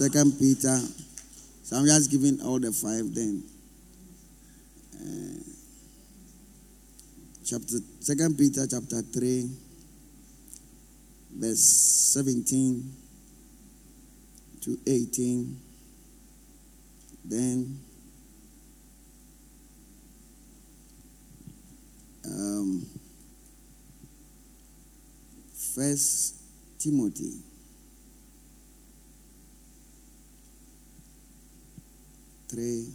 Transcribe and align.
Second 0.00 0.38
Peter. 0.38 0.80
So 1.62 1.76
I'm 1.76 1.84
just 1.84 2.10
giving 2.10 2.40
all 2.40 2.58
the 2.58 2.72
five 2.72 3.14
then. 3.14 3.44
Uh, 4.96 5.42
chapter 7.44 7.76
Second 8.00 8.38
Peter 8.38 8.66
chapter 8.66 9.02
three, 9.02 9.50
verse 11.36 11.60
seventeen 11.60 12.96
to 14.62 14.78
eighteen. 14.86 15.60
Then 17.22 17.78
um, 22.24 22.86
First 25.74 26.36
Timothy. 26.78 27.49
Three 32.50 32.88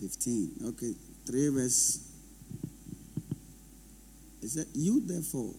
fifteen. 0.00 0.52
Okay, 0.68 0.94
three 1.26 1.48
verse. 1.48 2.04
Is 4.40 4.54
that 4.54 4.68
you 4.74 5.00
therefore, 5.04 5.52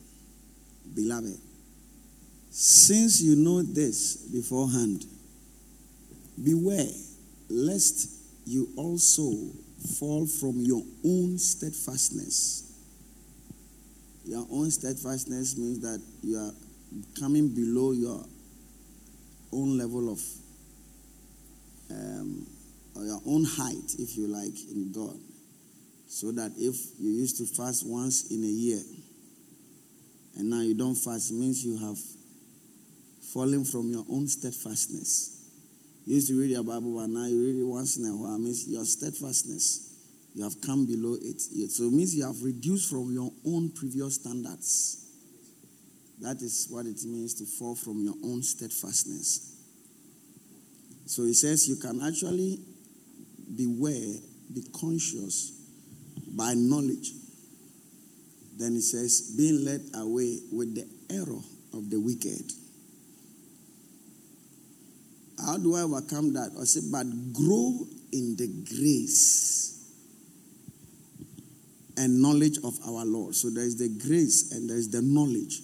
beloved, 0.95 1.37
since 2.49 3.21
you 3.21 3.35
know 3.35 3.61
this 3.61 4.15
beforehand, 4.31 5.05
beware 6.41 6.87
lest 7.49 8.09
you 8.45 8.69
also 8.77 9.33
fall 9.99 10.25
from 10.25 10.61
your 10.61 10.81
own 11.05 11.37
steadfastness. 11.37 12.63
Your 14.23 14.47
own 14.49 14.71
steadfastness 14.71 15.57
means 15.57 15.79
that 15.81 16.01
you 16.23 16.37
are 16.37 16.53
coming 17.19 17.49
below 17.49 17.91
your 17.91 18.23
own 19.51 19.77
level 19.77 20.11
of, 20.11 20.21
um, 21.91 22.47
or 22.95 23.03
your 23.03 23.21
own 23.25 23.45
height, 23.45 23.95
if 23.99 24.17
you 24.17 24.27
like, 24.27 24.55
in 24.71 24.91
God. 24.91 25.17
So 26.07 26.31
that 26.31 26.51
if 26.57 26.75
you 26.99 27.11
used 27.11 27.37
to 27.37 27.45
fast 27.45 27.85
once 27.85 28.31
in 28.31 28.43
a 28.43 28.47
year 28.47 28.81
and 30.37 30.49
now 30.49 30.61
you 30.61 30.73
don't 30.73 30.95
fast, 30.95 31.31
means 31.31 31.63
you 31.63 31.77
have 31.77 31.97
fallen 33.33 33.63
from 33.63 33.89
your 33.89 34.05
own 34.09 34.27
steadfastness. 34.27 35.35
You 36.05 36.15
used 36.15 36.29
to 36.29 36.39
read 36.39 36.49
your 36.49 36.63
Bible, 36.63 36.95
but 36.95 37.09
now 37.09 37.25
you 37.25 37.45
read 37.45 37.61
it 37.61 37.65
once 37.65 37.97
in 37.97 38.05
a 38.05 38.15
while. 38.15 38.39
Means 38.39 38.67
your 38.67 38.85
steadfastness 38.85 39.89
you 40.33 40.43
have 40.43 40.61
come 40.61 40.85
below 40.85 41.17
it. 41.21 41.41
So 41.71 41.83
it 41.83 41.91
means 41.91 42.15
you 42.15 42.25
have 42.25 42.41
reduced 42.41 42.89
from 42.89 43.11
your 43.11 43.31
own 43.45 43.71
previous 43.71 44.15
standards. 44.15 45.05
That 46.21 46.37
is 46.41 46.67
what 46.69 46.85
it 46.85 47.03
means 47.05 47.33
to 47.35 47.45
fall 47.45 47.75
from 47.75 48.03
your 48.03 48.15
own 48.23 48.43
steadfastness. 48.43 49.58
So 51.09 51.23
he 51.23 51.33
says 51.33 51.67
you 51.67 51.75
can 51.77 52.01
actually 52.05 52.59
beware, 53.55 54.13
be 54.53 54.61
conscious 54.79 55.53
by 56.37 56.53
knowledge. 56.53 57.13
Then 58.55 58.73
he 58.73 58.81
says, 58.81 59.33
being 59.35 59.65
led 59.65 59.81
away 59.95 60.37
with 60.51 60.75
the 60.75 60.87
error 61.09 61.41
of 61.73 61.89
the 61.89 61.99
wicked. 61.99 62.51
How 65.43 65.57
do 65.57 65.75
I 65.75 65.81
overcome 65.81 66.33
that? 66.33 66.51
I 66.61 66.65
say, 66.65 66.81
but 66.91 67.07
grow 67.33 67.87
in 68.11 68.35
the 68.35 68.47
grace 68.69 69.89
and 71.97 72.21
knowledge 72.21 72.59
of 72.63 72.77
our 72.85 73.03
Lord. 73.03 73.33
So 73.33 73.49
there 73.49 73.63
is 73.63 73.79
the 73.79 73.89
grace 73.89 74.51
and 74.51 74.69
there 74.69 74.77
is 74.77 74.91
the 74.91 75.01
knowledge. 75.01 75.61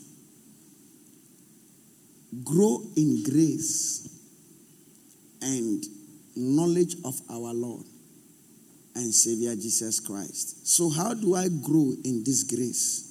Grow 2.43 2.81
in 2.97 3.21
grace 3.21 4.14
and 5.45 5.85
knowledge 6.35 6.95
of 7.05 7.21
our 7.29 7.53
Lord 7.53 7.85
and 8.95 9.13
Savior 9.13 9.55
Jesus 9.55 9.99
Christ. 9.99 10.67
So, 10.67 10.89
how 10.89 11.13
do 11.13 11.35
I 11.35 11.47
grow 11.47 11.93
in 12.03 12.23
this 12.25 12.43
grace? 12.43 13.03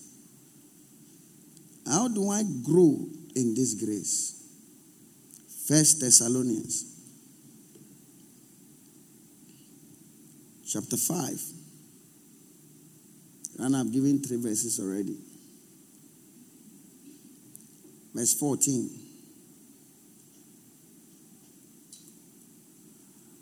How 1.86 2.08
do 2.08 2.28
I 2.30 2.42
grow 2.64 3.06
in 3.36 3.54
this 3.54 3.74
grace? 3.74 4.42
First 5.68 6.00
Thessalonians 6.00 6.90
chapter 10.66 10.96
5. 10.96 11.40
And 13.60 13.76
I've 13.76 13.92
given 13.92 14.20
three 14.20 14.38
verses 14.38 14.80
already. 14.80 15.16
Verse 18.12 18.34
14. 18.34 19.03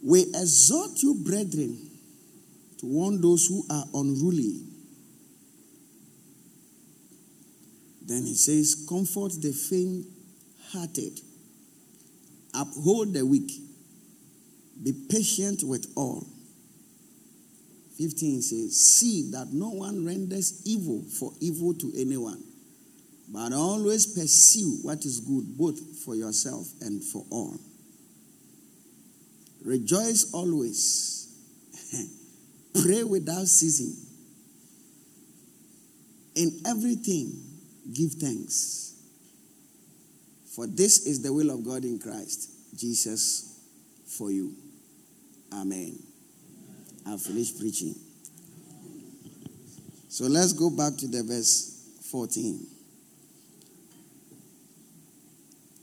We 0.02 0.22
exhort 0.22 1.02
you, 1.02 1.14
brethren, 1.14 1.78
to 2.78 2.86
warn 2.86 3.20
those 3.20 3.46
who 3.46 3.64
are 3.70 3.84
unruly. 3.94 4.62
Then 8.04 8.26
he 8.26 8.34
says, 8.34 8.84
Comfort 8.88 9.32
the 9.40 9.52
faint 9.52 10.06
hearted, 10.72 11.20
uphold 12.52 13.14
the 13.14 13.24
weak, 13.24 13.52
be 14.82 14.92
patient 15.08 15.62
with 15.62 15.92
all. 15.96 16.26
15 17.96 18.42
says, 18.42 18.76
See 18.76 19.30
that 19.30 19.52
no 19.52 19.68
one 19.68 20.04
renders 20.04 20.62
evil 20.66 21.02
for 21.02 21.32
evil 21.40 21.74
to 21.74 21.92
anyone, 21.96 22.42
but 23.32 23.52
always 23.52 24.06
pursue 24.06 24.78
what 24.82 25.04
is 25.04 25.20
good, 25.20 25.56
both 25.56 25.78
for 26.04 26.16
yourself 26.16 26.66
and 26.80 27.04
for 27.04 27.24
all. 27.30 27.56
Rejoice 29.64 30.32
always, 30.32 31.28
pray 32.82 33.04
without 33.04 33.46
ceasing. 33.46 33.96
In 36.34 36.60
everything, 36.66 37.32
give 37.92 38.12
thanks. 38.12 38.94
For 40.54 40.66
this 40.66 41.06
is 41.06 41.22
the 41.22 41.32
will 41.32 41.50
of 41.50 41.64
God 41.64 41.84
in 41.84 41.98
Christ 41.98 42.50
Jesus 42.76 43.60
for 44.06 44.30
you. 44.30 44.54
Amen. 45.52 45.98
I've 47.06 47.22
finished 47.22 47.58
preaching. 47.58 47.94
So 50.08 50.24
let's 50.26 50.52
go 50.52 50.70
back 50.70 50.96
to 50.98 51.06
the 51.06 51.22
verse 51.22 51.98
14. 52.10 52.66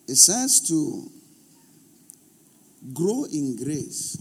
It 0.08 0.16
says 0.16 0.62
to 0.68 1.10
grow 2.94 3.26
in 3.26 3.56
grace. 3.56 4.18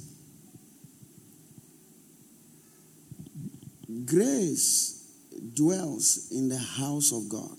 Grace 4.05 5.05
dwells 5.55 6.29
in 6.31 6.49
the 6.49 6.59
house 6.59 7.13
of 7.13 7.29
God. 7.29 7.57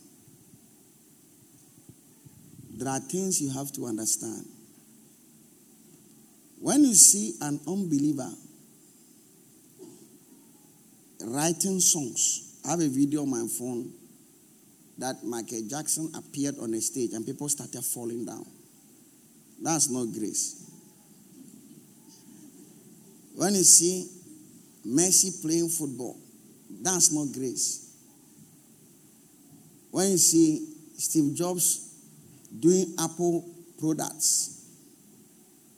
There 2.78 2.88
are 2.88 3.00
things 3.00 3.42
you 3.42 3.52
have 3.52 3.72
to 3.74 3.86
understand. 3.86 4.46
When 6.62 6.84
you 6.84 6.94
see 6.94 7.36
an 7.42 7.60
unbeliever 7.68 8.32
writing 11.22 11.80
songs. 11.80 12.60
I 12.66 12.72
have 12.72 12.80
a 12.80 12.88
video 12.88 13.22
on 13.22 13.30
my 13.30 13.46
phone 13.48 13.92
that 14.98 15.24
Michael 15.24 15.62
Jackson 15.70 16.12
appeared 16.16 16.56
on 16.60 16.74
a 16.74 16.82
stage 16.82 17.14
and 17.14 17.26
people 17.26 17.48
started 17.50 17.84
falling 17.84 18.26
down. 18.26 18.46
That's 19.62 19.90
not 19.90 20.12
grace. 20.14 20.69
When 23.40 23.56
you 23.56 23.64
see 23.64 24.06
Messi 24.86 25.42
playing 25.42 25.70
football, 25.70 26.18
that's 26.82 27.10
not 27.14 27.32
grace. 27.32 27.96
When 29.92 30.12
you 30.12 30.18
see 30.18 30.68
Steve 30.98 31.36
Jobs 31.36 31.96
doing 32.60 32.96
Apple 33.00 33.46
products, 33.80 34.66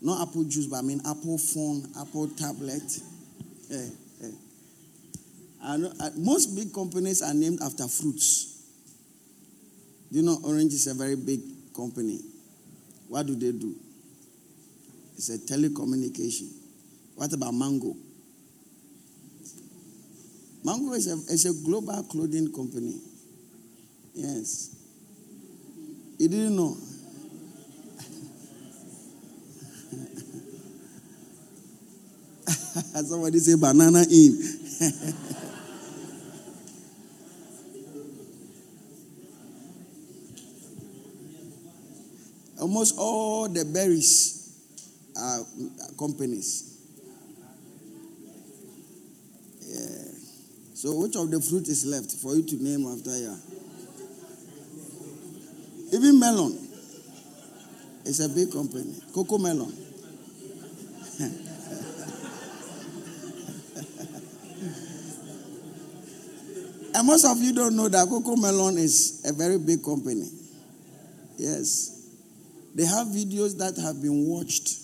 not 0.01 0.27
Apple 0.27 0.45
juice, 0.45 0.65
but 0.65 0.77
I 0.77 0.81
mean 0.81 1.01
Apple 1.05 1.37
phone, 1.37 1.87
Apple 2.01 2.29
tablet, 2.29 2.81
eh, 3.71 3.89
eh. 4.23 5.77
know, 5.77 5.93
I, 6.01 6.09
most 6.17 6.55
big 6.55 6.73
companies 6.73 7.21
are 7.21 7.35
named 7.35 7.59
after 7.61 7.87
fruits. 7.87 8.57
Do 10.11 10.17
you 10.17 10.25
know 10.25 10.39
Orange 10.45 10.73
is 10.73 10.87
a 10.87 10.95
very 10.95 11.15
big 11.15 11.41
company? 11.75 12.21
What 13.07 13.27
do 13.27 13.35
they 13.35 13.51
do? 13.51 13.75
It's 15.15 15.29
a 15.29 15.37
telecommunication. 15.37 16.60
What 17.15 17.33
about 17.33 17.53
Mango? 17.53 17.95
Mango 20.63 20.93
is 20.93 21.07
a, 21.07 21.13
is 21.33 21.45
a 21.45 21.53
global 21.65 22.03
clothing 22.03 22.51
company. 22.53 22.99
Yes. 24.13 24.75
You 26.19 26.27
didn't 26.27 26.55
know? 26.55 26.77
Somebody 33.05 33.39
say 33.39 33.55
banana 33.55 34.03
in. 34.09 34.37
Almost 42.61 42.95
all 42.99 43.49
the 43.49 43.65
berries 43.65 44.53
are 45.17 45.39
companies. 45.97 46.70
So, 50.81 50.95
which 50.95 51.15
of 51.15 51.29
the 51.29 51.39
fruit 51.39 51.67
is 51.67 51.85
left 51.85 52.11
for 52.13 52.35
you 52.35 52.41
to 52.41 52.55
name 52.55 52.87
after 52.87 53.15
you? 53.15 53.37
Even 55.93 56.19
melon. 56.19 56.57
It's 58.03 58.19
a 58.19 58.27
big 58.27 58.51
company. 58.51 58.95
CoComelon. 59.13 59.69
and 66.95 67.05
most 67.05 67.25
of 67.25 67.37
you 67.37 67.53
don't 67.53 67.75
know 67.75 67.87
that 67.87 68.07
CoComelon 68.07 68.79
is 68.79 69.21
a 69.23 69.33
very 69.33 69.59
big 69.59 69.83
company. 69.83 70.27
Yes. 71.37 72.09
They 72.73 72.85
have 72.85 73.05
videos 73.05 73.55
that 73.59 73.77
have 73.83 74.01
been 74.01 74.25
watched 74.25 74.79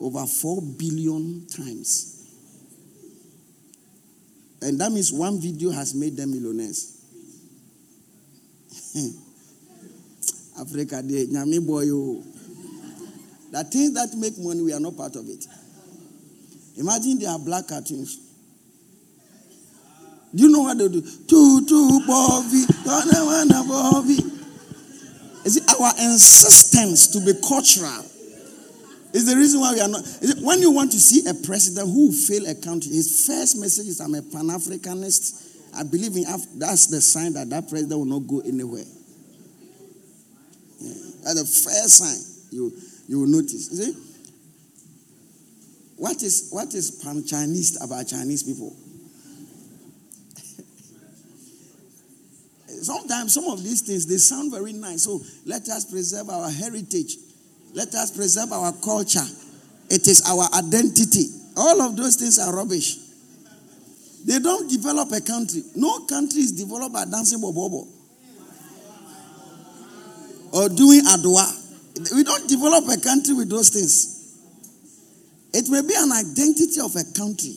over 0.00 0.26
4 0.26 0.60
billion 0.76 1.46
times. 1.46 2.17
And 4.60 4.80
that 4.80 4.90
means 4.90 5.12
one 5.12 5.40
video 5.40 5.70
has 5.70 5.94
made 5.94 6.16
them 6.16 6.32
millionaires. 6.32 6.94
Africa, 10.60 11.00
the 11.02 11.26
Nyami 11.28 11.64
boy. 11.64 11.84
Oh. 11.90 12.22
The 13.50 13.64
things 13.64 13.94
that 13.94 14.14
make 14.16 14.36
money, 14.38 14.62
we 14.62 14.72
are 14.72 14.80
not 14.80 14.96
part 14.96 15.16
of 15.16 15.28
it. 15.28 15.46
Imagine 16.76 17.18
they 17.18 17.26
are 17.26 17.38
black 17.38 17.68
cartoons. 17.68 18.18
Do 20.34 20.42
you 20.42 20.50
know 20.50 20.60
what 20.60 20.76
they 20.78 20.88
do? 20.88 21.00
Two, 21.00 21.64
two, 21.66 22.00
Bobby, 22.06 22.64
Bobby. 22.84 24.18
Is 25.44 25.56
it 25.56 25.70
our 25.80 25.92
insistence 25.98 27.06
to 27.08 27.20
be 27.24 27.32
cultural? 27.40 28.04
Is 29.18 29.26
the 29.26 29.34
reason 29.34 29.60
why 29.60 29.74
we 29.74 29.80
are 29.80 29.88
not. 29.88 30.06
When 30.42 30.60
you 30.60 30.70
want 30.70 30.92
to 30.92 31.00
see 31.00 31.28
a 31.28 31.34
president 31.34 31.88
who 31.88 32.12
fail 32.12 32.46
a 32.46 32.54
country, 32.54 32.92
his 32.92 33.26
first 33.26 33.58
message 33.58 33.88
is, 33.88 34.00
I'm 34.00 34.14
a 34.14 34.22
Pan 34.22 34.46
Africanist. 34.46 35.74
I 35.74 35.82
believe 35.82 36.14
in 36.16 36.24
Af- 36.24 36.46
that's 36.54 36.86
the 36.86 37.00
sign 37.00 37.32
that 37.32 37.50
that 37.50 37.68
president 37.68 37.98
will 37.98 38.20
not 38.20 38.28
go 38.28 38.38
anywhere. 38.46 38.84
Yeah. 40.78 40.94
That's 41.24 41.34
the 41.34 41.46
first 41.66 41.98
sign 41.98 42.16
you, 42.52 42.72
you 43.08 43.18
will 43.18 43.26
notice. 43.26 43.68
You 43.72 43.76
see? 43.90 43.96
What 45.96 46.22
is, 46.22 46.50
what 46.52 46.72
is 46.74 47.02
Pan 47.02 47.26
Chinese 47.26 47.76
about 47.82 48.06
Chinese 48.06 48.44
people? 48.44 48.70
Sometimes 52.82 53.34
some 53.34 53.46
of 53.46 53.64
these 53.64 53.80
things 53.80 54.06
they 54.06 54.18
sound 54.18 54.52
very 54.52 54.74
nice. 54.74 55.02
So 55.02 55.20
let 55.44 55.68
us 55.68 55.90
preserve 55.90 56.30
our 56.30 56.48
heritage. 56.48 57.16
Let 57.74 57.94
us 57.94 58.10
preserve 58.10 58.52
our 58.52 58.72
culture. 58.72 59.26
It 59.90 60.06
is 60.06 60.22
our 60.28 60.48
identity. 60.54 61.26
All 61.56 61.80
of 61.82 61.96
those 61.96 62.16
things 62.16 62.38
are 62.38 62.54
rubbish. 62.54 62.96
They 64.24 64.38
don't 64.38 64.68
develop 64.68 65.10
a 65.12 65.20
country. 65.20 65.62
No 65.76 66.00
country 66.00 66.40
is 66.40 66.52
developed 66.52 66.92
by 66.92 67.04
dancing 67.04 67.40
bobobo 67.40 67.86
or 70.52 70.68
doing 70.68 71.02
adowa. 71.02 71.46
We 72.14 72.24
don't 72.24 72.48
develop 72.48 72.84
a 72.88 73.00
country 73.00 73.34
with 73.34 73.48
those 73.48 73.70
things. 73.70 74.14
It 75.52 75.68
may 75.68 75.82
be 75.82 75.94
an 75.96 76.12
identity 76.12 76.80
of 76.80 76.94
a 76.94 77.04
country 77.16 77.56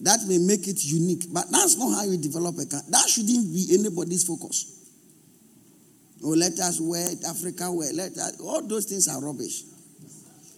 that 0.00 0.20
may 0.26 0.38
make 0.38 0.66
it 0.68 0.82
unique, 0.84 1.24
but 1.32 1.44
that's 1.50 1.76
not 1.76 1.94
how 1.94 2.04
you 2.04 2.16
develop 2.16 2.54
a 2.56 2.66
country. 2.66 2.90
That 2.90 3.08
shouldn't 3.08 3.52
be 3.52 3.68
anybody's 3.78 4.24
focus. 4.24 4.77
Oh, 6.24 6.30
let 6.30 6.58
us 6.58 6.80
wear 6.80 7.10
it, 7.10 7.22
African 7.24 7.76
wear. 7.76 7.92
Let 7.92 8.12
us, 8.12 8.40
all 8.40 8.62
those 8.62 8.86
things 8.86 9.06
are 9.08 9.24
rubbish. 9.24 9.62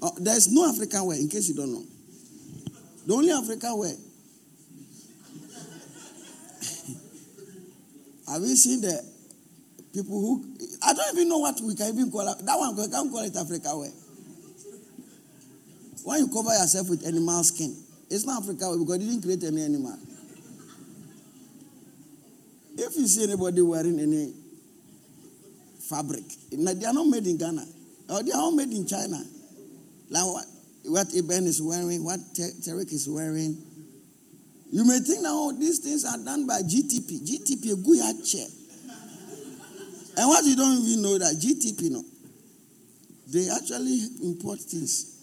Oh, 0.02 0.12
there's 0.18 0.50
no 0.50 0.68
African 0.68 1.04
wear, 1.04 1.18
in 1.18 1.28
case 1.28 1.48
you 1.48 1.54
don't 1.54 1.72
know. 1.72 1.84
The 3.06 3.14
only 3.14 3.30
African 3.30 3.78
wear. 3.78 3.92
Have 8.32 8.42
you 8.42 8.56
seen 8.56 8.80
the 8.80 9.04
people 9.92 10.20
who 10.20 10.44
I 10.82 10.94
don't 10.94 11.16
even 11.16 11.28
know 11.28 11.38
what 11.38 11.60
we 11.62 11.74
can 11.74 11.88
even 11.88 12.10
call 12.10 12.28
it. 12.30 12.38
That 12.46 12.58
one 12.58 12.76
we 12.76 12.88
can't 12.88 13.10
call 13.10 13.24
it 13.24 13.36
African 13.36 13.78
wear. 13.78 13.90
When 16.04 16.20
you 16.20 16.28
cover 16.28 16.50
yourself 16.50 16.88
with 16.88 17.06
animal 17.06 17.42
skin, 17.44 17.76
it's 18.08 18.24
not 18.24 18.42
Africa 18.42 18.74
because 18.78 18.98
you 18.98 19.10
didn't 19.10 19.22
create 19.22 19.44
any 19.44 19.62
animal. 19.62 19.98
If 22.78 22.96
you 22.96 23.06
see 23.06 23.24
anybody 23.24 23.60
wearing 23.60 24.00
any 24.00 24.32
fabric. 25.90 26.22
They 26.52 26.86
are 26.86 26.94
not 26.94 27.06
made 27.06 27.26
in 27.26 27.36
Ghana. 27.36 27.66
Or 28.08 28.22
they 28.22 28.30
are 28.32 28.40
all 28.40 28.52
made 28.52 28.70
in 28.72 28.86
China. 28.86 29.18
Like 30.08 30.24
what, 30.24 30.46
what 30.84 31.06
Eben 31.14 31.46
is 31.46 31.60
wearing, 31.60 32.04
what 32.04 32.20
Tarek 32.34 32.92
is 32.92 33.08
wearing. 33.08 33.58
You 34.72 34.86
may 34.86 35.00
think 35.00 35.22
now 35.22 35.50
oh, 35.50 35.52
these 35.58 35.78
things 35.80 36.04
are 36.04 36.18
done 36.24 36.46
by 36.46 36.62
GTP. 36.62 37.26
GTP, 37.26 37.72
a 37.72 37.76
good 37.76 38.24
chair. 38.24 38.46
And 40.16 40.28
what 40.28 40.44
you 40.44 40.56
don't 40.56 40.78
even 40.86 41.02
know 41.02 41.18
that 41.18 41.34
GTP, 41.34 41.90
no, 41.90 42.02
they 43.32 43.48
actually 43.50 44.00
import 44.22 44.60
things 44.60 45.16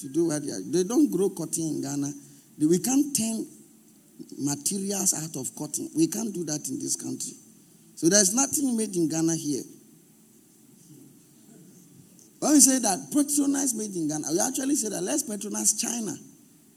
to 0.00 0.08
do 0.08 0.26
what 0.28 0.44
they 0.44 0.52
are. 0.52 0.60
They 0.64 0.84
don't 0.84 1.10
grow 1.10 1.30
cotton 1.30 1.64
in 1.64 1.82
Ghana. 1.82 2.12
We 2.58 2.78
can't 2.78 3.14
turn 3.16 3.46
materials 4.38 5.14
out 5.14 5.36
of 5.36 5.54
cotton. 5.54 5.90
We 5.96 6.06
can't 6.08 6.32
do 6.32 6.44
that 6.44 6.68
in 6.68 6.78
this 6.78 6.96
country. 6.96 7.32
So 7.96 8.08
there's 8.08 8.34
nothing 8.34 8.76
made 8.76 8.96
in 8.96 9.08
Ghana 9.08 9.36
here. 9.36 9.62
When 12.40 12.52
we 12.52 12.60
say 12.60 12.78
that 12.78 13.12
patronize 13.12 13.74
made 13.74 13.94
in 13.94 14.08
Ghana, 14.08 14.28
we 14.32 14.40
actually 14.40 14.74
say 14.74 14.88
that 14.88 15.02
let's 15.02 15.22
patronize 15.22 15.78
China 15.78 16.16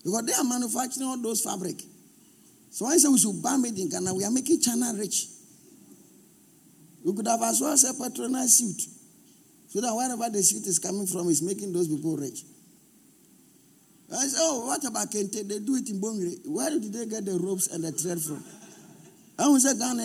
because 0.03 0.25
they 0.25 0.33
are 0.33 0.43
manufacturing 0.43 1.07
all 1.07 1.17
those 1.17 1.41
fabric. 1.41 1.81
So 2.69 2.85
when 2.85 2.93
I 2.95 2.97
say 2.97 3.07
we 3.07 3.17
should 3.17 3.41
ban 3.41 3.61
made 3.61 3.79
in 3.79 3.89
Ghana, 3.89 4.13
we 4.13 4.25
are 4.25 4.31
making 4.31 4.59
China 4.59 4.91
rich. 4.97 5.27
We 7.05 7.15
could 7.15 7.27
have 7.27 7.41
as 7.43 7.61
well 7.61 7.77
said 7.77 7.95
patronize 7.97 8.57
suit. 8.57 8.81
So 9.69 9.79
that 9.81 9.95
wherever 9.95 10.29
the 10.29 10.43
suit 10.43 10.67
is 10.67 10.79
coming 10.79 11.07
from 11.07 11.29
is 11.29 11.41
making 11.41 11.71
those 11.71 11.87
people 11.87 12.17
rich. 12.17 12.43
I 14.11 14.27
say, 14.27 14.37
oh, 14.41 14.67
what 14.67 14.83
about 14.85 15.09
Kente? 15.09 15.47
They 15.47 15.59
do 15.59 15.75
it 15.75 15.89
in 15.89 15.99
Bonwire. 15.99 16.45
Where 16.45 16.69
did 16.69 16.93
they 16.93 17.05
get 17.07 17.25
the 17.25 17.39
ropes 17.39 17.67
and 17.67 17.83
the 17.83 17.91
thread 17.91 18.19
from? 18.19 18.43
I 19.39 19.49
we 19.49 19.59
say 19.59 19.73
Ghana, 19.79 20.03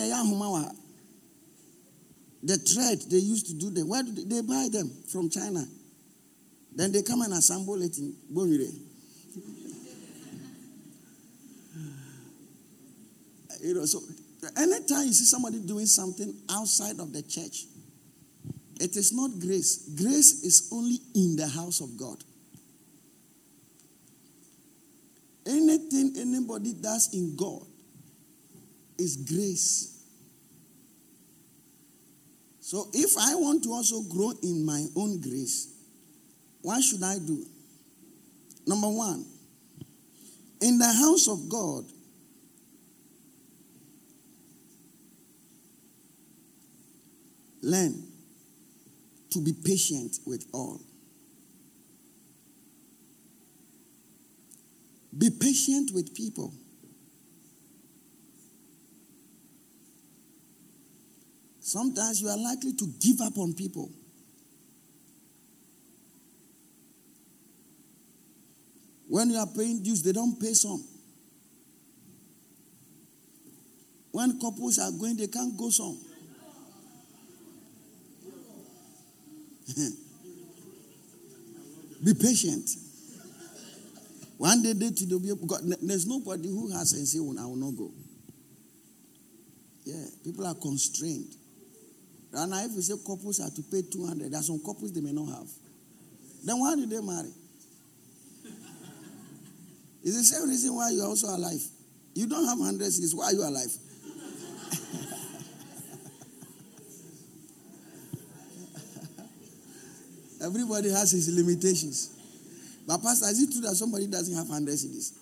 the 2.41 2.57
thread 2.57 2.99
they 3.09 3.17
used 3.17 3.47
to 3.47 3.53
do 3.53 3.69
them, 3.69 3.89
where 3.89 4.03
do 4.03 4.11
they, 4.11 4.23
they 4.23 4.41
buy 4.41 4.69
them? 4.71 4.89
From 5.11 5.29
China. 5.29 5.65
Then 6.75 6.91
they 6.91 7.01
come 7.01 7.21
and 7.21 7.33
assemble 7.33 7.81
it 7.81 7.97
in 7.97 8.13
Bonwire. 8.33 8.59
you 13.61 13.73
know, 13.73 13.85
so 13.85 14.01
anytime 14.55 15.07
you 15.07 15.13
see 15.13 15.25
somebody 15.25 15.59
doing 15.59 15.85
something 15.85 16.33
outside 16.49 16.99
of 16.99 17.11
the 17.11 17.21
church, 17.21 17.65
it 18.79 18.95
is 18.95 19.11
not 19.11 19.39
grace. 19.39 19.89
Grace 19.97 20.43
is 20.43 20.69
only 20.71 20.99
in 21.15 21.35
the 21.35 21.47
house 21.47 21.81
of 21.81 21.97
God. 21.97 22.23
Anything 25.45 26.13
anybody 26.17 26.73
does 26.73 27.13
in 27.13 27.35
God 27.35 27.65
is 28.97 29.17
grace. 29.17 29.98
So 32.69 32.87
if 32.93 33.17
I 33.17 33.33
want 33.33 33.63
to 33.63 33.71
also 33.71 34.03
grow 34.03 34.31
in 34.43 34.63
my 34.63 34.85
own 34.95 35.19
grace, 35.21 35.69
what 36.61 36.83
should 36.83 37.01
I 37.01 37.17
do? 37.17 37.43
Number 38.67 38.89
one, 38.89 39.25
in 40.61 40.77
the 40.77 40.85
house 40.85 41.27
of 41.27 41.49
God, 41.49 41.85
learn 47.63 48.03
to 49.31 49.41
be 49.41 49.53
patient 49.65 50.19
with 50.27 50.45
all. 50.53 50.79
Be 55.17 55.31
patient 55.31 55.89
with 55.91 56.13
people. 56.13 56.53
Sometimes 61.61 62.21
you 62.21 62.29
are 62.29 62.37
likely 62.37 62.73
to 62.73 62.87
give 62.99 63.21
up 63.21 63.37
on 63.37 63.53
people. 63.53 63.89
When 69.07 69.29
you 69.31 69.37
are 69.37 69.47
paying 69.47 69.81
dues, 69.81 70.03
they 70.03 70.11
don't 70.11 70.39
pay 70.39 70.53
some. 70.53 70.83
When 74.11 74.39
couples 74.39 74.79
are 74.79 74.91
going, 74.91 75.17
they 75.17 75.27
can't 75.27 75.55
go 75.57 75.69
some. 75.69 75.97
Be 82.03 82.13
patient. 82.13 82.69
One 84.37 84.61
day, 84.63 84.73
day 84.73 84.89
to 84.91 85.05
the 85.05 85.77
there's 85.81 86.07
nobody 86.07 86.47
who 86.47 86.71
has 86.71 86.93
and 86.93 87.05
say, 87.07 87.19
oh, 87.19 87.35
I 87.39 87.45
will 87.45 87.57
not 87.57 87.75
go. 87.77 87.91
Yeah, 89.83 90.05
people 90.23 90.47
are 90.47 90.55
constrained. 90.55 91.35
And 92.33 92.51
now, 92.51 92.63
if 92.63 92.71
you 92.73 92.81
say 92.81 92.93
couples 93.05 93.39
are 93.39 93.49
to 93.49 93.61
pay 93.63 93.81
200, 93.81 94.31
there 94.31 94.39
are 94.39 94.43
some 94.43 94.59
couples 94.59 94.93
they 94.93 95.01
may 95.01 95.11
not 95.11 95.29
have. 95.29 95.47
Then 96.45 96.59
why 96.59 96.75
did 96.75 96.89
they 96.89 97.01
marry? 97.01 97.31
It's 100.03 100.15
the 100.15 100.23
same 100.23 100.47
reason 100.49 100.73
why 100.75 100.91
you're 100.91 101.07
also 101.07 101.27
alive. 101.27 101.61
You 102.13 102.27
don't 102.27 102.45
have 102.45 102.59
hundreds, 102.59 102.99
it's 102.99 103.13
why 103.13 103.31
you're 103.31 103.45
alive. 103.47 103.71
Everybody 110.45 110.89
has 110.91 111.11
his 111.11 111.27
limitations. 111.35 112.11
But 112.87 113.03
Pastor, 113.03 113.27
is 113.27 113.41
it 113.41 113.51
true 113.51 113.61
that 113.61 113.75
somebody 113.75 114.07
doesn't 114.07 114.35
have 114.35 114.47
hundreds 114.47 114.85
in 114.85 114.93
this? 114.93 115.13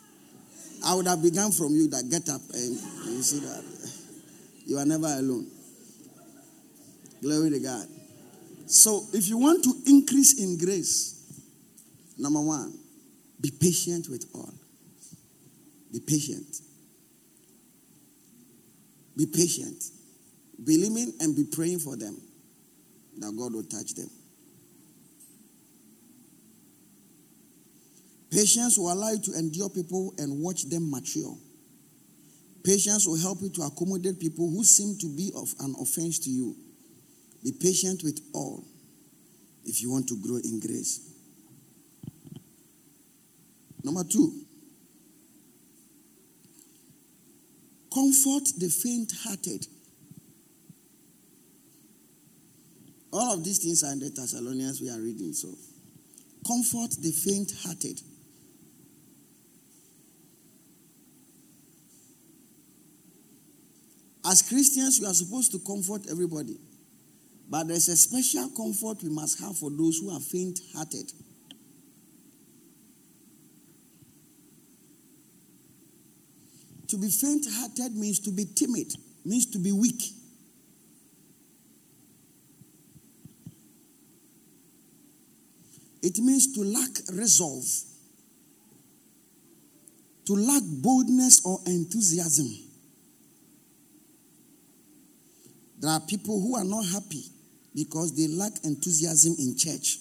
I 0.85 0.93
would 0.93 1.07
have 1.07 1.21
begun 1.23 1.51
from 1.51 1.73
you 1.75 1.87
that 1.89 2.07
get 2.09 2.29
up 2.29 2.41
and 2.53 2.71
you 3.07 3.21
see 3.23 3.39
that 3.39 3.63
you 4.65 4.77
are 4.77 4.85
never 4.85 5.07
alone. 5.07 5.47
Glory 7.21 7.49
to 7.51 7.59
God. 7.59 7.87
So, 8.67 9.05
if 9.13 9.27
you 9.27 9.37
want 9.37 9.63
to 9.63 9.73
increase 9.87 10.39
in 10.39 10.57
grace, 10.57 11.15
number 12.17 12.41
one, 12.41 12.77
be 13.39 13.51
patient 13.51 14.07
with 14.09 14.25
all. 14.33 14.53
Be 15.91 15.99
patient. 15.99 16.61
Be 19.15 19.25
patient. 19.25 19.83
Believing 20.63 21.13
and 21.19 21.35
be 21.35 21.45
praying 21.45 21.79
for 21.79 21.95
them 21.95 22.21
that 23.19 23.35
God 23.37 23.53
will 23.53 23.63
touch 23.63 23.93
them. 23.95 24.09
Patience 28.29 28.77
will 28.77 28.91
allow 28.91 29.11
you 29.11 29.19
to 29.19 29.33
endure 29.33 29.69
people 29.69 30.13
and 30.17 30.41
watch 30.41 30.63
them 30.69 30.91
mature. 30.91 31.35
Patience 32.63 33.07
will 33.07 33.17
help 33.17 33.41
you 33.41 33.49
to 33.49 33.61
accommodate 33.61 34.19
people 34.19 34.49
who 34.49 34.63
seem 34.63 34.97
to 34.99 35.07
be 35.07 35.31
of 35.35 35.53
an 35.61 35.73
offense 35.81 36.19
to 36.19 36.29
you. 36.29 36.55
Be 37.47 37.53
patient 37.53 38.03
with 38.03 38.19
all 38.33 38.61
if 39.63 39.81
you 39.81 39.89
want 39.89 40.05
to 40.09 40.21
grow 40.21 40.35
in 40.35 40.59
grace. 40.59 40.99
Number 43.85 44.03
two, 44.03 44.33
comfort 47.93 48.49
the 48.57 48.67
faint 48.67 49.13
hearted. 49.23 49.65
All 53.13 53.35
of 53.35 53.45
these 53.45 53.59
things 53.59 53.81
are 53.81 53.93
in 53.93 53.99
the 53.99 54.09
Thessalonians 54.09 54.81
we 54.81 54.89
are 54.89 54.99
reading. 54.99 55.31
So, 55.31 55.47
comfort 56.45 56.97
the 57.01 57.11
faint 57.11 57.53
hearted. 57.63 58.01
As 64.25 64.41
Christians, 64.41 64.99
we 64.99 65.07
are 65.07 65.13
supposed 65.13 65.53
to 65.53 65.59
comfort 65.59 66.07
everybody. 66.11 66.57
But 67.49 67.69
there's 67.69 67.87
a 67.87 67.95
special 67.95 68.49
comfort 68.49 69.01
we 69.03 69.09
must 69.09 69.39
have 69.39 69.57
for 69.57 69.69
those 69.69 69.99
who 69.99 70.09
are 70.09 70.19
faint 70.19 70.59
hearted. 70.75 71.11
To 76.89 76.97
be 76.97 77.09
faint 77.09 77.45
hearted 77.49 77.95
means 77.95 78.19
to 78.19 78.31
be 78.31 78.45
timid, 78.45 78.93
means 79.25 79.45
to 79.47 79.59
be 79.59 79.71
weak. 79.71 80.01
It 86.01 86.17
means 86.19 86.53
to 86.53 86.63
lack 86.63 86.89
resolve, 87.13 87.65
to 90.25 90.33
lack 90.33 90.63
boldness 90.65 91.45
or 91.45 91.59
enthusiasm. 91.65 92.47
There 95.79 95.91
are 95.91 95.99
people 95.99 96.39
who 96.41 96.55
are 96.55 96.63
not 96.63 96.85
happy 96.85 97.23
because 97.77 98.11
they 98.15 98.27
lack 98.27 98.53
enthusiasm 98.63 99.35
in 99.37 99.55
church. 99.55 99.99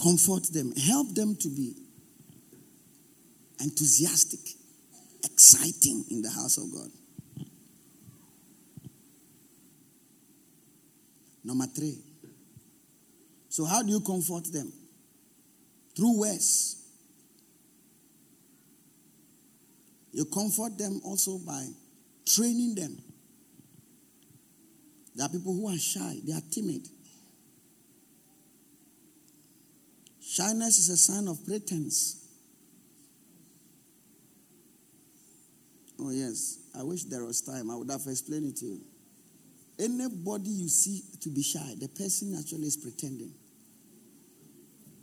Comfort 0.00 0.44
them, 0.52 0.72
help 0.76 1.12
them 1.16 1.34
to 1.34 1.48
be 1.48 1.74
enthusiastic, 3.58 4.38
exciting 5.24 6.04
in 6.10 6.22
the 6.22 6.30
house 6.30 6.56
of 6.56 6.72
God. 6.72 6.88
Number 11.42 11.66
three, 11.66 11.98
so, 13.48 13.64
how 13.64 13.82
do 13.82 13.90
you 13.90 14.00
comfort 14.00 14.44
them? 14.52 14.72
Through 16.00 16.18
words. 16.18 16.76
You 20.12 20.24
comfort 20.24 20.78
them 20.78 20.98
also 21.04 21.36
by 21.36 21.66
training 22.24 22.74
them. 22.74 22.96
There 25.14 25.26
are 25.26 25.28
people 25.28 25.52
who 25.52 25.68
are 25.68 25.76
shy, 25.76 26.16
they 26.24 26.32
are 26.32 26.40
timid. 26.50 26.88
Shyness 30.22 30.78
is 30.78 30.88
a 30.88 30.96
sign 30.96 31.28
of 31.28 31.44
pretense. 31.44 32.26
Oh, 36.00 36.12
yes. 36.12 36.60
I 36.78 36.82
wish 36.82 37.04
there 37.04 37.26
was 37.26 37.42
time. 37.42 37.70
I 37.70 37.76
would 37.76 37.90
have 37.90 38.06
explained 38.06 38.46
it 38.46 38.56
to 38.56 38.64
you. 38.64 38.80
Anybody 39.78 40.48
you 40.48 40.68
see 40.68 41.02
to 41.20 41.28
be 41.28 41.42
shy, 41.42 41.74
the 41.78 41.88
person 41.88 42.34
actually 42.38 42.68
is 42.68 42.78
pretending. 42.78 43.34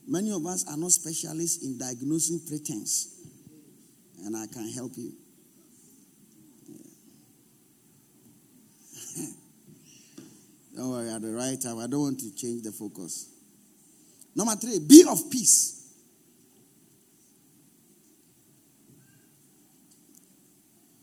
Many 0.08 0.32
of 0.32 0.46
us 0.46 0.66
are 0.70 0.78
not 0.78 0.92
specialists 0.92 1.66
in 1.66 1.78
diagnosing 1.78 2.40
pretense, 2.48 3.14
and 4.24 4.38
I 4.38 4.48
can 4.48 4.72
help 4.72 4.94
you. 4.96 5.12
Yeah. 9.18 9.26
don't 10.78 10.92
worry, 10.92 11.10
at 11.10 11.22
the 11.22 11.34
right 11.34 11.60
time, 11.62 11.80
I 11.80 11.88
don't 11.88 12.00
want 12.00 12.20
to 12.22 12.34
change 12.34 12.64
the 12.64 12.72
focus. 12.72 13.28
Number 14.34 14.56
three, 14.56 14.80
be 14.80 15.04
of 15.10 15.30
peace. 15.30 15.74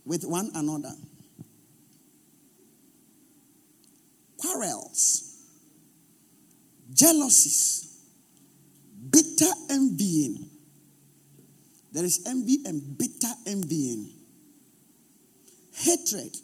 With 0.07 0.25
one 0.25 0.51
another. 0.55 0.95
Quarrels, 4.39 5.43
jealousies, 6.93 7.94
bitter 9.15 9.53
envying. 9.71 10.51
There 11.93 12.05
is 12.05 12.25
envy 12.27 12.59
and 12.67 12.99
bitter 12.99 13.33
envying. 13.47 14.11
Hatred. 15.73 16.37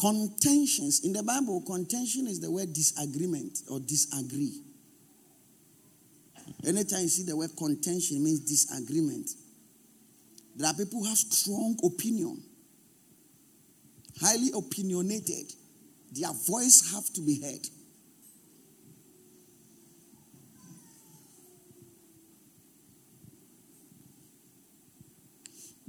Contentions. 0.00 1.04
In 1.04 1.12
the 1.12 1.22
Bible, 1.22 1.62
contention 1.66 2.26
is 2.26 2.40
the 2.40 2.50
word 2.50 2.72
disagreement 2.72 3.60
or 3.70 3.80
disagree. 3.80 4.62
Anytime 6.66 7.02
you 7.02 7.08
see 7.08 7.24
the 7.24 7.36
word 7.36 7.50
contention, 7.58 8.22
means 8.22 8.40
disagreement. 8.40 9.30
There 10.56 10.68
are 10.70 10.74
people 10.74 11.00
who 11.00 11.06
have 11.06 11.18
strong 11.18 11.76
opinion, 11.84 12.42
highly 14.20 14.50
opinionated. 14.54 15.52
Their 16.12 16.32
voice 16.32 16.94
have 16.94 17.12
to 17.14 17.20
be 17.20 17.42
heard. 17.42 17.68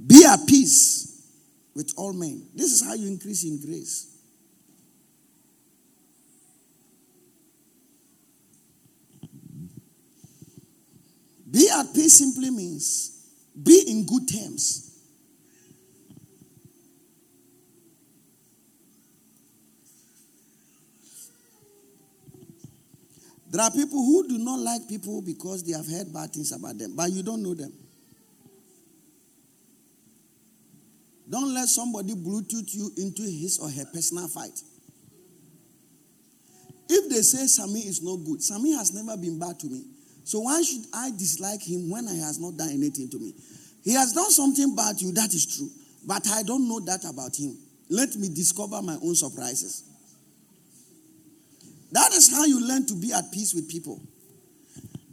Be 0.04 0.24
at 0.24 0.46
peace 0.46 1.22
with 1.74 1.92
all 1.96 2.12
men. 2.12 2.46
This 2.54 2.72
is 2.72 2.84
how 2.84 2.94
you 2.94 3.08
increase 3.08 3.44
in 3.44 3.60
grace. 3.60 4.14
Be 11.50 11.68
at 11.70 11.94
peace 11.94 12.18
simply 12.18 12.50
means 12.50 13.18
be 13.60 13.84
in 13.88 14.06
good 14.06 14.28
terms. 14.28 14.84
There 23.50 23.62
are 23.62 23.70
people 23.70 24.04
who 24.04 24.28
do 24.28 24.38
not 24.38 24.58
like 24.58 24.86
people 24.88 25.22
because 25.22 25.64
they 25.64 25.72
have 25.72 25.86
heard 25.86 26.12
bad 26.12 26.32
things 26.32 26.52
about 26.52 26.76
them, 26.76 26.94
but 26.94 27.10
you 27.10 27.22
don't 27.22 27.42
know 27.42 27.54
them. 27.54 27.72
Don't 31.28 31.52
let 31.52 31.68
somebody 31.68 32.14
Bluetooth 32.14 32.74
you 32.74 32.90
into 32.96 33.22
his 33.22 33.58
or 33.58 33.70
her 33.70 33.84
personal 33.92 34.28
fight. 34.28 34.58
If 36.88 37.10
they 37.10 37.20
say 37.20 37.46
Sami 37.46 37.80
is 37.80 38.02
not 38.02 38.24
good, 38.24 38.42
Sami 38.42 38.72
has 38.72 38.94
never 38.94 39.20
been 39.20 39.38
bad 39.38 39.58
to 39.60 39.66
me. 39.66 39.84
So 40.24 40.40
why 40.40 40.62
should 40.62 40.84
I 40.94 41.10
dislike 41.10 41.62
him 41.62 41.90
when 41.90 42.08
he 42.08 42.18
has 42.20 42.38
not 42.40 42.56
done 42.56 42.70
anything 42.70 43.10
to 43.10 43.18
me? 43.18 43.34
He 43.84 43.92
has 43.94 44.12
done 44.12 44.30
something 44.30 44.74
bad 44.74 44.98
to 44.98 45.04
you, 45.06 45.12
that 45.12 45.32
is 45.34 45.44
true. 45.56 45.68
But 46.06 46.26
I 46.28 46.42
don't 46.42 46.66
know 46.66 46.80
that 46.80 47.04
about 47.04 47.36
him. 47.36 47.56
Let 47.90 48.16
me 48.16 48.28
discover 48.28 48.80
my 48.80 48.96
own 49.02 49.14
surprises. 49.14 49.84
That 51.92 52.12
is 52.12 52.30
how 52.30 52.44
you 52.44 52.66
learn 52.66 52.86
to 52.86 52.94
be 52.94 53.12
at 53.12 53.30
peace 53.32 53.54
with 53.54 53.68
people. 53.68 54.00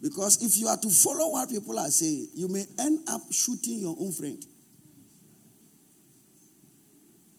Because 0.02 0.42
if 0.44 0.58
you 0.58 0.68
are 0.68 0.78
to 0.78 0.90
follow 0.90 1.32
what 1.32 1.50
people 1.50 1.78
are 1.80 1.90
saying, 1.90 2.30
you 2.36 2.48
may 2.48 2.66
end 2.80 3.00
up 3.10 3.22
shooting 3.32 3.80
your 3.80 3.96
own 4.00 4.12
friend 4.12 4.46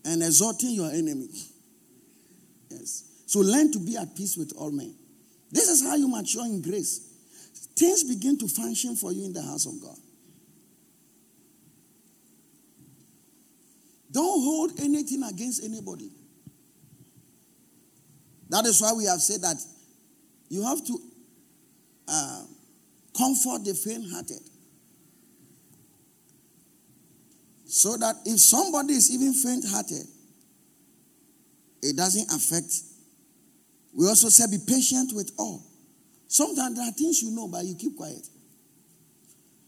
and 0.07 0.23
exhorting 0.23 0.71
your 0.71 0.91
enemy. 0.91 1.29
Yes. 2.71 3.05
So 3.27 3.41
learn 3.41 3.73
to 3.73 3.79
be 3.79 3.97
at 3.97 4.15
peace 4.17 4.37
with 4.37 4.53
all 4.57 4.71
men. 4.71 4.95
This 5.51 5.69
is 5.69 5.83
how 5.83 5.97
you 5.97 6.09
mature 6.09 6.45
in 6.47 6.63
grace. 6.63 7.13
Things 7.77 8.05
begin 8.05 8.39
to 8.39 8.49
function 8.49 8.97
for 8.97 9.13
you 9.13 9.25
in 9.25 9.33
the 9.33 9.43
house 9.43 9.67
of 9.67 9.81
God. 9.83 9.97
Don't 14.11 14.43
hold 14.43 14.81
anything 14.81 15.23
against 15.25 15.63
anybody. 15.65 16.11
That 18.49 18.65
is 18.65 18.81
why 18.81 18.93
we 18.93 19.05
have 19.05 19.21
said 19.21 19.43
that 19.43 19.57
you 20.49 20.63
have 20.63 20.85
to 20.87 20.99
uh, 22.09 22.45
comfort 23.17 23.65
the 23.65 23.75
faint 23.75 24.05
hearted. 24.11 24.41
So 27.77 27.95
that 27.99 28.17
if 28.25 28.41
somebody 28.41 28.95
is 28.95 29.13
even 29.13 29.35
faint 29.35 29.67
hearted, 29.69 30.07
it 31.83 31.95
doesn't 31.95 32.33
affect. 32.33 32.73
We 33.95 34.09
also 34.09 34.31
say 34.31 34.47
be 34.51 34.57
patient 34.67 35.13
with 35.15 35.31
all. 35.39 35.63
Sometimes 36.27 36.79
there 36.79 36.89
are 36.89 36.93
things 36.93 37.21
you 37.23 37.33
know, 37.33 37.49
but 37.49 37.67
you 37.67 37.75
keep 37.75 37.95
quiet. 37.95 38.27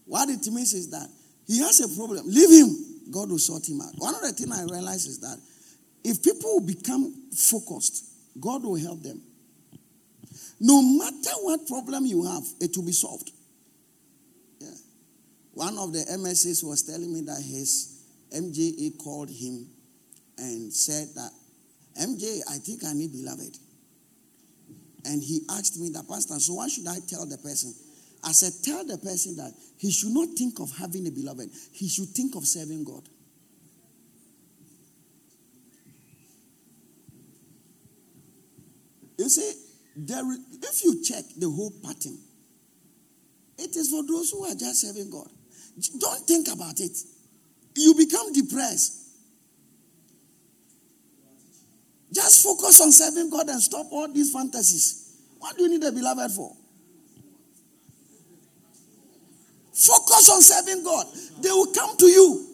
What 0.05 0.27
it 0.27 0.43
means 0.47 0.73
is 0.73 0.89
that 0.89 1.07
he 1.45 1.59
has 1.59 1.81
a 1.81 1.95
problem. 1.95 2.23
Leave 2.25 2.49
him. 2.49 3.11
God 3.11 3.29
will 3.29 3.37
sort 3.37 3.69
him 3.69 3.79
out. 3.79 3.93
One 3.97 4.15
of 4.15 4.21
the 4.21 4.33
things 4.33 4.59
I 4.59 4.63
realize 4.63 5.05
is 5.05 5.19
that 5.19 5.37
if 6.03 6.23
people 6.23 6.61
become 6.61 7.13
focused, 7.31 8.05
God 8.39 8.63
will 8.63 8.79
help 8.79 9.03
them. 9.03 9.21
No 10.59 10.81
matter 10.81 11.35
what 11.43 11.67
problem 11.67 12.07
you 12.07 12.25
have, 12.25 12.43
it 12.59 12.75
will 12.75 12.85
be 12.85 12.91
solved. 12.91 13.29
Yeah. 14.59 14.69
One 15.53 15.77
of 15.77 15.93
the 15.93 15.99
MSAs 15.99 16.63
was 16.63 16.81
telling 16.81 17.13
me 17.13 17.21
that 17.21 17.43
his 17.43 17.97
MJA 18.35 18.97
called 18.97 19.29
him 19.29 19.67
and 20.37 20.71
said 20.71 21.09
that, 21.15 21.31
MJ, 21.99 22.41
I 22.49 22.57
think 22.57 22.83
I 22.85 22.93
need 22.93 23.11
beloved. 23.11 23.57
And 25.05 25.21
he 25.23 25.41
asked 25.49 25.79
me 25.79 25.89
the 25.89 26.03
Pastor, 26.03 26.39
so 26.39 26.53
what 26.55 26.71
should 26.71 26.87
I 26.87 26.99
tell 27.07 27.25
the 27.25 27.37
person? 27.37 27.73
I 28.23 28.31
said, 28.31 28.51
tell 28.63 28.85
the 28.85 28.97
person 28.97 29.37
that 29.37 29.53
he 29.77 29.91
should 29.91 30.11
not 30.11 30.29
think 30.37 30.59
of 30.59 30.75
having 30.77 31.07
a 31.07 31.11
beloved. 31.11 31.49
He 31.71 31.87
should 31.87 32.09
think 32.09 32.35
of 32.35 32.45
serving 32.45 32.83
God. 32.83 33.03
You 39.17 39.29
see, 39.29 39.53
there, 39.95 40.23
if 40.63 40.83
you 40.83 41.03
check 41.03 41.23
the 41.37 41.49
whole 41.49 41.73
pattern, 41.83 42.17
it 43.57 43.75
is 43.75 43.89
for 43.89 44.03
those 44.05 44.31
who 44.31 44.45
are 44.45 44.55
just 44.55 44.81
serving 44.81 45.11
God. 45.11 45.27
Don't 45.97 46.21
think 46.21 46.47
about 46.47 46.79
it. 46.79 46.97
You 47.79 47.95
become 47.95 48.33
depressed. 48.33 48.97
Just 52.11 52.43
focus 52.43 52.81
on 52.81 52.91
serving 52.91 53.29
God 53.29 53.47
and 53.47 53.61
stop 53.61 53.87
all 53.91 54.11
these 54.11 54.33
fantasies. 54.33 55.15
What 55.37 55.55
do 55.55 55.63
you 55.63 55.69
need 55.69 55.83
a 55.85 55.91
beloved 55.91 56.31
for? 56.31 56.51
Focus 59.73 60.29
on 60.29 60.41
serving 60.41 60.83
God. 60.83 61.07
They 61.41 61.49
will 61.49 61.71
come 61.73 61.95
to 61.95 62.05
you. 62.05 62.47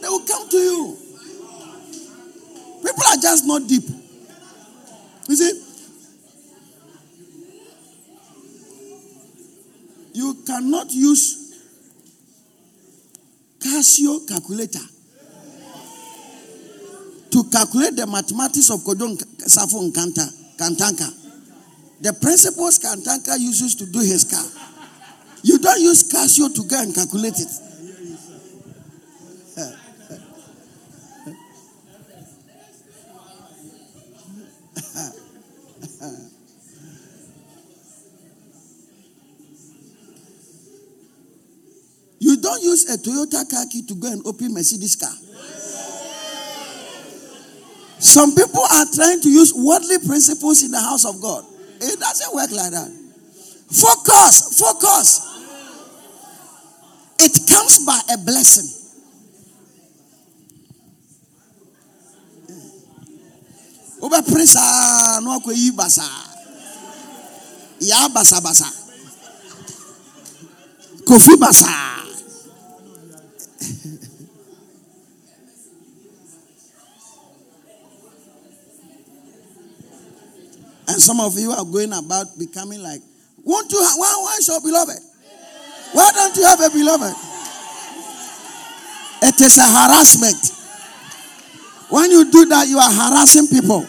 They 0.00 0.08
will 0.08 0.24
come 0.26 0.48
to 0.48 0.56
you. 0.56 0.96
People 2.82 3.04
are 3.06 3.20
just 3.20 3.44
not 3.46 3.68
deep. 3.68 3.84
You 5.28 5.36
see, 5.36 5.62
you 10.14 10.36
cannot 10.46 10.90
use 10.90 11.45
Casio 13.66 14.26
calculator 14.28 14.78
to 17.30 17.44
calculate 17.50 17.96
the 17.96 18.06
mathematics 18.06 18.70
of 18.70 18.80
Kojo 18.80 19.16
Safo 19.42 19.90
Nkanta, 19.90 20.56
Kantanka. 20.56 21.10
The 22.00 22.12
principles 22.12 22.78
Kantanka 22.78 23.38
uses 23.38 23.74
to 23.76 23.86
do 23.86 23.98
his 23.98 24.22
car. 24.24 24.44
You 25.42 25.58
don't 25.58 25.80
use 25.80 26.04
Casio 26.10 26.54
to 26.54 26.62
go 26.62 26.80
and 26.80 26.94
calculate 26.94 27.34
it. 27.40 27.65
Don't 42.46 42.62
use 42.62 42.86
a 42.88 42.96
Toyota 42.96 43.42
car 43.50 43.66
key 43.66 43.82
to 43.82 43.94
go 43.96 44.06
and 44.06 44.22
open 44.24 44.54
Mercedes 44.54 44.94
car. 44.94 45.10
Some 47.98 48.34
people 48.36 48.62
are 48.62 48.86
trying 48.94 49.20
to 49.22 49.28
use 49.28 49.52
worldly 49.52 49.98
principles 50.06 50.62
in 50.62 50.70
the 50.70 50.78
house 50.80 51.04
of 51.04 51.20
God. 51.20 51.44
It 51.80 51.98
doesn't 51.98 52.34
work 52.34 52.50
like 52.52 52.70
that. 52.70 52.90
Focus, 53.66 54.60
focus. 54.60 55.26
It 57.18 57.34
comes 57.50 57.80
by 57.84 57.98
a 58.14 58.18
blessing. 58.18 58.70
Oba 64.02 64.22
presa 64.22 64.60
ah, 64.62 65.18
no 65.24 65.34
akwayi 65.40 65.72
basa. 65.74 66.04
Ya 67.80 68.06
basa 68.08 68.38
basa. 68.40 68.70
Kofi 71.04 71.34
basa. 71.40 71.95
Some 81.06 81.20
of 81.20 81.38
you 81.38 81.52
are 81.52 81.64
going 81.64 81.92
about 81.92 82.26
becoming 82.36 82.82
like, 82.82 82.98
won't 83.44 83.70
you 83.70 83.78
have, 83.78 83.94
why, 83.94 84.10
why 84.26 84.34
is 84.42 84.48
your 84.50 84.60
beloved? 84.60 84.98
Why 85.94 86.10
don't 86.10 86.34
you 86.34 86.44
have 86.44 86.58
a 86.58 86.68
beloved? 86.70 87.14
It 89.22 89.40
is 89.40 89.54
a 89.58 89.70
harassment. 89.70 90.42
When 91.90 92.10
you 92.10 92.28
do 92.28 92.46
that, 92.46 92.66
you 92.66 92.78
are 92.82 92.90
harassing 92.90 93.46
people. 93.46 93.86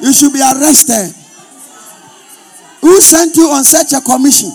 You 0.00 0.12
should 0.14 0.32
be 0.32 0.38
arrested. 0.38 1.10
Who 2.82 3.00
sent 3.00 3.34
you 3.34 3.50
on 3.50 3.64
such 3.64 3.92
a 3.92 4.00
commission? 4.00 4.50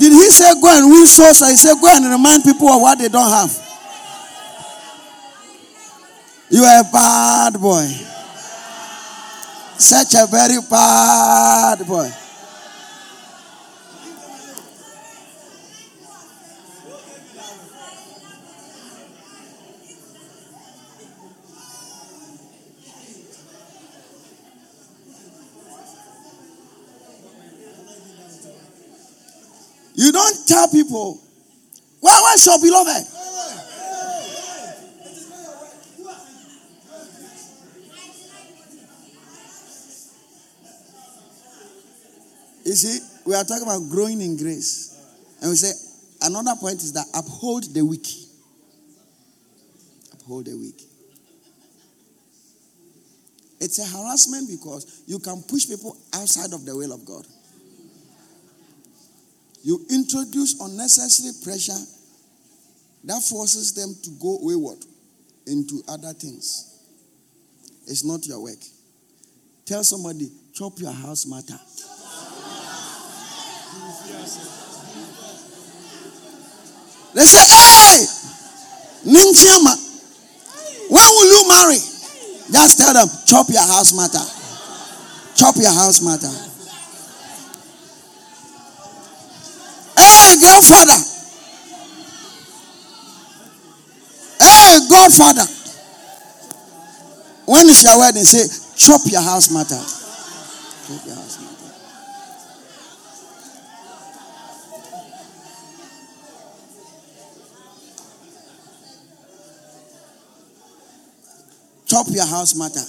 Did 0.00 0.12
he 0.12 0.30
say 0.30 0.48
go 0.58 0.72
and 0.72 0.88
win 0.90 1.06
souls 1.06 1.42
or 1.42 1.50
he 1.52 1.56
said 1.56 1.76
go 1.82 1.88
and 1.92 2.06
remind 2.08 2.44
people 2.44 2.68
of 2.72 2.80
what 2.80 2.98
they 2.98 3.08
don't 3.08 3.28
have? 3.28 3.52
You 6.48 6.64
are 6.64 6.80
a 6.80 6.84
bad 6.90 7.60
boy. 7.60 8.11
Such 9.82 10.14
a 10.14 10.26
very 10.28 10.58
bad 10.70 11.84
boy. 11.88 12.08
You 29.94 30.12
don't 30.12 30.46
tell 30.46 30.68
people, 30.68 31.20
where 31.98 32.20
was 32.20 32.46
your 32.46 32.60
beloved? 32.60 33.61
You 42.64 42.74
see, 42.74 43.00
we 43.26 43.34
are 43.34 43.44
talking 43.44 43.64
about 43.64 43.90
growing 43.90 44.20
in 44.20 44.36
grace. 44.36 44.98
And 45.40 45.50
we 45.50 45.56
say, 45.56 45.72
another 46.22 46.54
point 46.60 46.76
is 46.82 46.92
that 46.92 47.06
uphold 47.14 47.74
the 47.74 47.84
weak. 47.84 48.06
Uphold 50.12 50.46
the 50.46 50.56
weak. 50.56 50.80
It's 53.60 53.78
a 53.78 53.96
harassment 53.96 54.48
because 54.48 55.02
you 55.06 55.18
can 55.18 55.42
push 55.42 55.68
people 55.68 55.96
outside 56.14 56.52
of 56.52 56.64
the 56.64 56.76
will 56.76 56.92
of 56.92 57.04
God. 57.04 57.26
You 59.62 59.84
introduce 59.90 60.60
unnecessary 60.60 61.32
pressure 61.44 61.78
that 63.04 63.22
forces 63.22 63.72
them 63.74 63.94
to 64.02 64.10
go 64.20 64.38
wayward 64.40 64.78
into 65.46 65.82
other 65.88 66.12
things. 66.12 66.68
It's 67.86 68.04
not 68.04 68.26
your 68.26 68.42
work. 68.42 68.58
Tell 69.64 69.84
somebody, 69.84 70.30
chop 70.52 70.78
your 70.78 70.92
house 70.92 71.26
matter. 71.26 71.58
They 77.14 77.24
say, 77.24 77.44
hey, 77.44 78.06
Nintiama, 79.12 79.72
uh, 79.72 79.76
when 80.88 81.08
will 81.10 81.28
you 81.28 81.48
marry? 81.48 81.76
Just 82.50 82.78
tell 82.78 82.94
them, 82.94 83.08
chop 83.26 83.48
your 83.48 83.66
house 83.66 83.92
matter. 83.92 84.24
Chop 85.34 85.56
your 85.56 85.72
house 85.72 86.00
matter. 86.02 86.32
Hey, 89.96 90.38
grandfather. 90.40 91.12
Hey, 94.40 94.78
Godfather. 94.88 95.46
When 97.46 97.68
is 97.68 97.84
your 97.84 97.98
wedding? 97.98 98.24
Say, 98.24 98.48
chop 98.76 99.00
your 99.06 99.22
house 99.22 99.50
matter. 99.52 99.76
Chop 99.76 101.06
your 101.06 101.14
house 101.16 101.40
matter. 101.40 101.51
Chop 111.92 112.08
your 112.08 112.24
house 112.24 112.56
matter. 112.56 112.80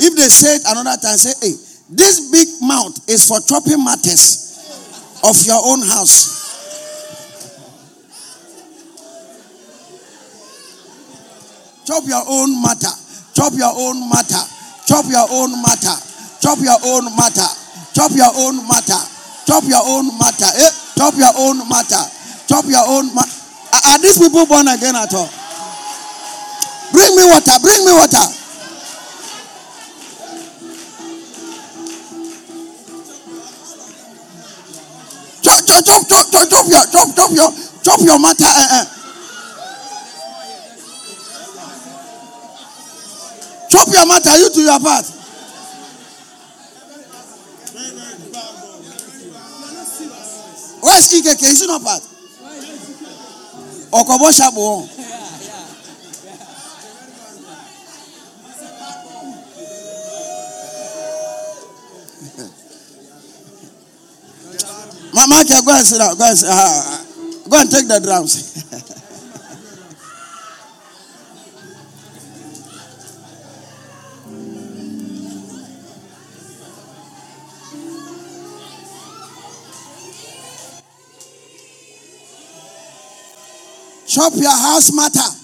If 0.00 0.16
they 0.16 0.28
say 0.32 0.56
it 0.56 0.62
another 0.64 0.96
time, 0.96 1.20
say, 1.20 1.36
hey, 1.44 1.52
this 1.92 2.32
big 2.32 2.48
mouth 2.64 2.96
is 3.04 3.28
for 3.28 3.36
chopping 3.44 3.84
matters 3.84 5.20
of 5.20 5.36
your 5.44 5.60
own 5.60 5.84
house. 5.84 6.40
Chop 11.84 12.08
your 12.08 12.24
own 12.24 12.56
matter. 12.64 12.88
Chop 13.36 13.52
your 13.60 13.76
own 13.76 14.08
matter. 14.08 14.40
Chop 14.88 15.04
your 15.12 15.28
own 15.28 15.52
matter. 15.60 15.96
Chop 16.40 16.64
your 16.64 16.80
own 16.80 17.04
matter. 17.12 17.48
Chop 17.92 18.08
your 18.16 18.32
own 18.40 18.56
matter. 18.64 19.00
Chop 19.44 19.68
your 19.68 19.84
own 19.84 20.08
matter. 20.16 20.48
Eh? 20.48 20.72
Chop 20.96 21.12
your 21.20 21.34
own 21.36 21.60
matter. 21.68 22.02
Chop 22.48 22.64
your 22.64 22.88
own 22.88 23.12
matter. 23.12 23.36
Are 23.84 23.98
these 24.00 24.16
people 24.16 24.46
born 24.46 24.64
again 24.68 24.96
at 24.96 25.12
all? 25.12 25.41
Bring 27.12 27.26
me 27.26 27.30
water. 27.30 27.52
Bring 27.60 27.84
me 27.84 27.92
water. 27.92 28.24
Chop, 35.42 35.66
chop, 35.66 35.84
chop, 35.84 36.08
chop, 36.08 36.30
chop, 36.32 36.48
chop 36.48 36.66
your, 36.68 36.84
chop, 36.88 37.14
chop 37.14 37.30
your, 37.32 37.52
chop 37.82 38.00
your 38.00 38.18
matter. 38.18 38.44
Uh, 38.48 38.68
uh. 38.72 38.84
Chop 43.68 43.88
your 43.92 44.06
matter. 44.06 44.38
You 44.38 44.50
do 44.54 44.60
your 44.62 44.80
part. 44.80 45.04
Where's 50.80 51.12
Ikeke? 51.12 51.42
Is 51.42 51.60
he 51.60 51.66
not 51.66 51.82
part? 51.82 52.02
Okobo 53.92 54.32
Shabu. 54.32 54.91
Mama, 65.14 65.44
go 65.44 65.72
and 65.76 65.86
sit 65.86 65.98
down. 65.98 66.16
Go 66.16 66.24
and, 66.24 66.38
uh, 66.46 67.04
go 67.48 67.60
and 67.60 67.70
take 67.70 67.86
the 67.86 68.00
drums. 68.00 68.64
Chop 84.06 84.32
your 84.36 84.50
house 84.50 84.92
matter. 84.92 85.41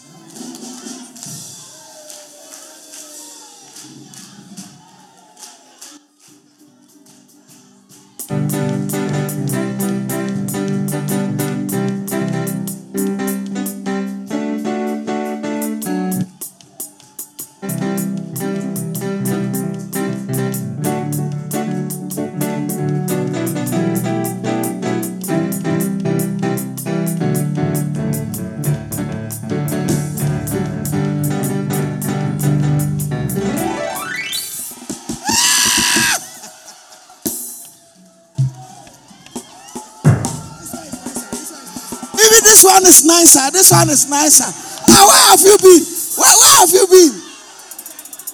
Is 42.88 43.04
nicer. 43.04 43.50
This 43.52 43.70
one 43.70 43.90
is 43.90 44.08
nicer. 44.08 44.48
Now, 44.88 45.06
where 45.06 45.26
have 45.30 45.40
you 45.40 45.56
been? 45.58 45.84
Where, 46.16 46.36
where 46.38 46.56
have 46.60 46.70
you 46.70 46.86
been? 46.88 47.22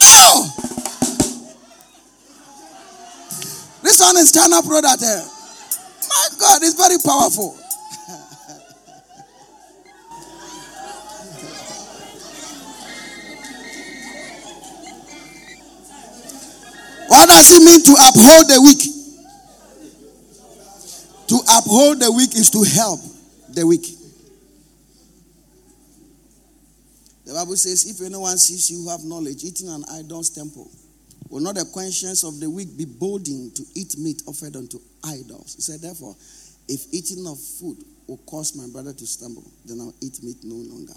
Oh! 0.03 0.51
This 3.83 4.01
one 4.01 4.17
is 4.17 4.33
China 4.33 4.63
product. 4.63 5.03
Eh? 5.03 5.25
My 6.09 6.29
God, 6.39 6.63
it's 6.63 6.75
very 6.75 6.97
powerful. 7.05 7.51
what 17.09 17.29
does 17.29 17.57
it 17.57 17.63
mean 17.63 17.83
to 17.83 17.93
uphold 17.93 18.49
the 18.49 18.61
weak? 18.63 18.91
To 21.29 21.41
uphold 21.59 22.01
the 22.01 22.11
weak 22.13 22.35
is 22.37 22.51
to 22.51 22.63
help 22.63 23.01
the 23.53 23.67
weak. 23.67 24.04
The 27.35 27.41
Bible 27.41 27.57
says, 27.57 27.85
If 27.91 28.01
anyone 28.07 28.39
sees 28.39 28.71
you 28.71 28.85
who 28.85 28.91
have 28.91 29.03
knowledge 29.03 29.43
eating 29.43 29.69
an 29.69 29.83
idol's 29.91 30.31
temple, 30.31 30.71
will 31.29 31.41
not 31.41 31.57
the 31.57 31.65
conscience 31.75 32.23
of 32.23 32.39
the 32.39 32.49
weak 32.49 32.79
be 32.79 32.85
boldened 32.85 33.57
to 33.57 33.65
eat 33.75 33.99
meat 33.99 34.23
offered 34.29 34.55
unto 34.55 34.79
idols? 35.03 35.57
He 35.57 35.63
said, 35.63 35.81
Therefore, 35.81 36.15
if 36.69 36.87
eating 36.95 37.27
of 37.27 37.37
food 37.41 37.79
will 38.07 38.19
cause 38.19 38.55
my 38.55 38.71
brother 38.71 38.93
to 38.93 39.05
stumble, 39.05 39.43
then 39.67 39.81
I'll 39.81 39.93
eat 40.01 40.23
meat 40.23 40.45
no 40.45 40.55
longer. 40.55 40.95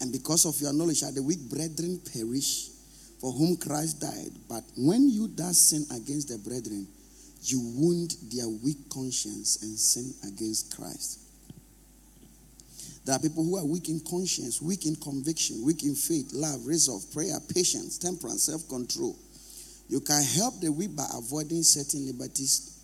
And 0.00 0.10
because 0.12 0.46
of 0.46 0.58
your 0.62 0.72
knowledge, 0.72 1.00
shall 1.00 1.12
the 1.12 1.22
weak 1.22 1.40
brethren 1.50 2.00
perish 2.14 2.70
for 3.20 3.32
whom 3.32 3.58
Christ 3.58 4.00
died. 4.00 4.32
But 4.48 4.64
when 4.78 5.10
you 5.10 5.28
thus 5.28 5.58
sin 5.58 5.84
against 5.92 6.28
the 6.28 6.38
brethren, 6.38 6.88
you 7.42 7.60
wound 7.76 8.16
their 8.32 8.48
weak 8.48 8.88
conscience 8.88 9.60
and 9.60 9.78
sin 9.78 10.14
against 10.26 10.74
Christ. 10.74 11.25
There 13.06 13.14
are 13.14 13.20
people 13.20 13.44
who 13.44 13.56
are 13.56 13.64
weak 13.64 13.88
in 13.88 14.00
conscience, 14.00 14.60
weak 14.60 14.84
in 14.84 14.96
conviction, 14.96 15.64
weak 15.64 15.84
in 15.84 15.94
faith, 15.94 16.32
love, 16.34 16.66
resolve, 16.66 17.04
prayer, 17.14 17.38
patience, 17.54 17.98
temperance, 17.98 18.42
self 18.42 18.68
control. 18.68 19.16
You 19.88 20.00
can 20.00 20.24
help 20.24 20.58
the 20.60 20.72
weak 20.72 20.96
by 20.96 21.06
avoiding 21.14 21.62
certain 21.62 22.04
liberties 22.04 22.82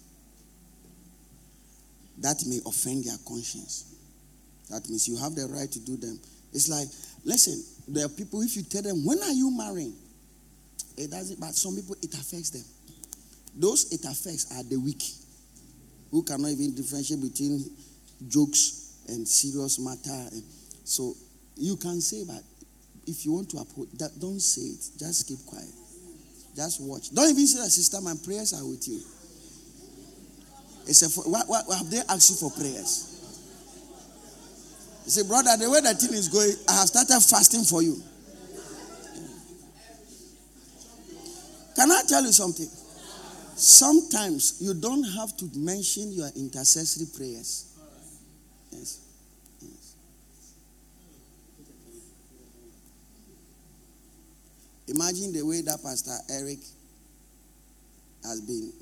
that 2.18 2.36
may 2.46 2.60
offend 2.64 3.04
their 3.04 3.16
conscience. 3.26 3.96
That 4.70 4.88
means 4.88 5.08
you 5.08 5.16
have 5.16 5.34
the 5.34 5.48
right 5.48 5.70
to 5.72 5.80
do 5.80 5.96
them. 5.96 6.20
It's 6.52 6.68
like, 6.68 6.86
listen, 7.24 7.60
there 7.92 8.06
are 8.06 8.08
people, 8.08 8.42
if 8.42 8.54
you 8.54 8.62
tell 8.62 8.82
them, 8.82 9.04
when 9.04 9.18
are 9.24 9.32
you 9.32 9.50
marrying? 9.50 9.96
It 10.96 11.10
doesn't, 11.10 11.40
but 11.40 11.56
some 11.56 11.74
people, 11.74 11.96
it 12.00 12.14
affects 12.14 12.50
them. 12.50 12.62
Those 13.56 13.90
it 13.92 14.04
affects 14.04 14.56
are 14.56 14.62
the 14.62 14.76
weak, 14.76 15.02
who 16.12 16.22
cannot 16.22 16.50
even 16.50 16.76
differentiate 16.76 17.20
between 17.20 17.64
jokes 18.28 18.81
and 19.08 19.26
serious 19.26 19.78
matter. 19.78 20.28
And 20.32 20.42
so 20.84 21.14
you 21.56 21.76
can 21.76 22.00
say 22.00 22.24
that 22.24 22.42
if 23.06 23.24
you 23.24 23.32
want 23.32 23.50
to 23.50 23.58
uphold 23.58 23.88
that, 23.98 24.18
don't 24.20 24.40
say 24.40 24.62
it. 24.62 24.98
Just 24.98 25.28
keep 25.28 25.44
quiet. 25.46 25.68
Just 26.54 26.80
watch. 26.82 27.10
Don't 27.10 27.30
even 27.30 27.46
say 27.46 27.60
that, 27.60 27.70
sister, 27.70 28.00
my 28.00 28.14
prayers 28.24 28.52
are 28.52 28.64
with 28.66 28.86
you. 28.88 29.00
It's 30.86 31.02
a, 31.02 31.20
what, 31.28 31.48
what, 31.48 31.64
have 31.76 31.90
they 31.90 32.00
asked 32.08 32.30
you 32.30 32.36
for 32.36 32.50
prayers? 32.50 33.08
You 35.04 35.10
say, 35.10 35.26
brother, 35.26 35.50
the 35.58 35.70
way 35.70 35.80
that 35.80 35.98
thing 35.98 36.12
is 36.12 36.28
going, 36.28 36.52
I 36.68 36.80
have 36.80 36.88
started 36.88 37.20
fasting 37.20 37.64
for 37.64 37.82
you. 37.82 37.96
Can 41.74 41.90
I 41.90 42.02
tell 42.06 42.22
you 42.22 42.32
something? 42.32 42.68
Sometimes 43.56 44.58
you 44.60 44.74
don't 44.74 45.04
have 45.04 45.36
to 45.38 45.48
mention 45.56 46.12
your 46.12 46.28
intercessory 46.36 47.06
prayers. 47.16 47.71
Yes. 48.72 49.00
yes. 49.60 49.94
Imagine 54.88 55.32
the 55.32 55.42
way 55.42 55.60
that 55.62 55.82
Pastor 55.82 56.16
Eric 56.30 56.58
has 58.24 58.40
been 58.40 58.72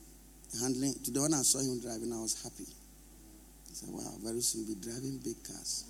handling. 0.61 0.95
To 1.05 1.11
the 1.11 1.21
one 1.21 1.35
I 1.35 1.43
saw 1.43 1.59
him 1.61 1.81
driving, 1.81 2.13
I 2.13 2.21
was 2.21 2.43
happy. 2.43 2.65
I 2.67 3.73
said, 3.73 3.89
wow, 3.93 4.13
very 4.23 4.41
soon 4.41 4.65
be 4.65 4.75
driving 4.75 5.19
big 5.23 5.43
cars. 5.45 5.85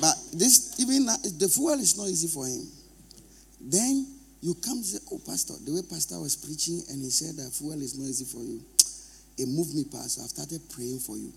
But 0.00 0.14
this, 0.34 0.78
even 0.80 1.06
the 1.06 1.48
fuel 1.48 1.78
is 1.78 1.96
not 1.96 2.08
easy 2.08 2.28
for 2.28 2.46
him. 2.46 2.66
Then 3.60 4.06
you 4.42 4.54
come 4.54 4.82
say, 4.82 4.98
oh, 5.12 5.20
Pastor, 5.24 5.54
the 5.64 5.72
way 5.72 5.82
Pastor 5.88 6.20
was 6.20 6.36
preaching 6.36 6.82
and 6.90 7.02
he 7.02 7.10
said 7.10 7.36
that 7.36 7.52
fuel 7.52 7.80
is 7.80 7.98
not 7.98 8.06
easy 8.06 8.24
for 8.24 8.42
you, 8.42 8.60
it 9.38 9.48
moved 9.48 9.74
me 9.74 9.84
past. 9.84 10.16
So 10.16 10.22
I've 10.22 10.30
started 10.30 10.60
praying 10.70 10.98
for 11.00 11.16
you. 11.16 11.32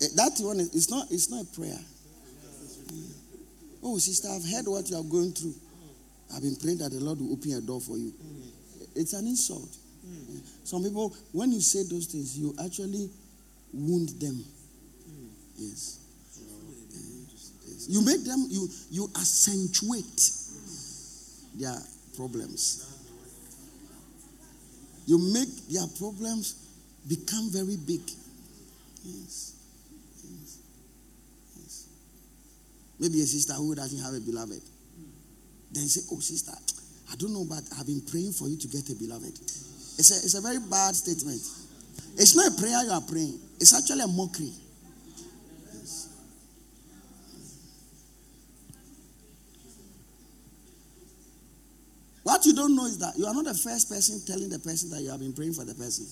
Eh, 0.00 0.08
that 0.14 0.32
one 0.40 0.60
is 0.60 0.74
it's 0.74 0.90
not 0.90 1.06
it's 1.10 1.30
not 1.30 1.42
a 1.42 1.56
prayer. 1.56 1.78
Oh, 3.82 3.98
sister, 3.98 4.28
I've 4.28 4.44
heard 4.44 4.66
what 4.66 4.90
you 4.90 4.96
are 4.96 5.04
going 5.04 5.32
through. 5.32 5.54
I've 6.34 6.42
been 6.42 6.56
praying 6.56 6.78
that 6.78 6.90
the 6.90 7.00
Lord 7.00 7.20
will 7.20 7.32
open 7.32 7.52
a 7.52 7.60
door 7.60 7.80
for 7.80 7.96
you. 7.96 8.12
It's 8.94 9.12
an 9.12 9.26
insult. 9.26 9.68
Some 10.64 10.82
people, 10.82 11.14
when 11.32 11.52
you 11.52 11.60
say 11.60 11.84
those 11.84 12.06
things, 12.06 12.38
you 12.38 12.54
actually 12.62 13.08
wound 13.72 14.10
them. 14.20 14.44
Yes. 15.56 15.98
yes. 17.66 17.86
You 17.88 18.04
make 18.04 18.24
them, 18.24 18.46
you 18.50 18.68
you 18.90 19.08
accentuate 19.16 20.30
their 21.54 21.76
problems. 22.16 22.84
You 25.06 25.18
make 25.18 25.48
their 25.68 25.86
problems 25.98 26.54
become 27.08 27.50
very 27.50 27.76
big. 27.76 28.02
Yes. 29.04 29.54
Yes. 31.56 31.86
Maybe 32.98 33.20
a 33.20 33.26
sister 33.26 33.54
who 33.54 33.74
doesn't 33.74 34.02
have 34.02 34.14
a 34.14 34.20
beloved. 34.20 34.60
Then 35.72 35.86
say, 35.86 36.02
Oh, 36.12 36.20
sister, 36.20 36.52
I 37.12 37.16
don't 37.16 37.32
know, 37.32 37.44
but 37.48 37.62
I've 37.78 37.86
been 37.86 38.02
praying 38.02 38.32
for 38.32 38.48
you 38.48 38.56
to 38.56 38.68
get 38.68 38.88
a 38.90 38.94
beloved. 38.94 39.38
It's 39.98 40.10
a, 40.10 40.16
it's 40.24 40.34
a 40.34 40.40
very 40.40 40.58
bad 40.58 40.94
statement. 40.94 41.40
It's 42.16 42.34
not 42.34 42.52
a 42.52 42.60
prayer 42.60 42.82
you 42.84 42.90
are 42.90 43.00
praying, 43.00 43.38
it's 43.60 43.74
actually 43.74 44.02
a 44.02 44.08
mockery. 44.08 44.52
What 52.28 52.44
you 52.44 52.52
don't 52.54 52.76
know 52.76 52.84
is 52.84 52.98
that 52.98 53.16
you 53.16 53.24
are 53.24 53.32
not 53.32 53.46
the 53.46 53.54
first 53.54 53.88
person 53.88 54.20
telling 54.26 54.50
the 54.50 54.58
person 54.58 54.90
that 54.90 55.00
you 55.00 55.08
have 55.08 55.18
been 55.18 55.32
praying 55.32 55.54
for 55.54 55.64
the 55.64 55.74
person. 55.74 56.04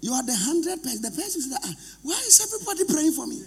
You 0.00 0.12
are 0.12 0.22
the 0.26 0.34
hundred 0.34 0.82
person. 0.82 1.00
The 1.00 1.10
person 1.14 1.40
says, 1.42 1.56
ah, 1.62 1.74
"Why 2.02 2.18
is 2.26 2.42
everybody 2.42 2.82
praying 2.92 3.12
for 3.12 3.24
me? 3.26 3.38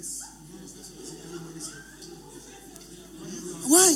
Why?" 3.67 3.93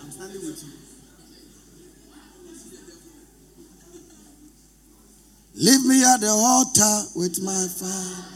I'm 0.00 0.10
standing 0.10 0.46
with 0.46 0.62
you. 0.62 0.82
Leave 5.54 5.84
me 5.84 6.02
at 6.02 6.20
the 6.20 6.28
altar 6.28 7.08
with 7.14 7.42
my 7.42 7.68
father. 7.68 8.32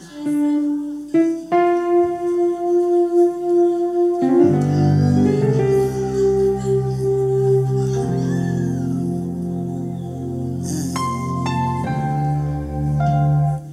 Eh. 10.63 10.93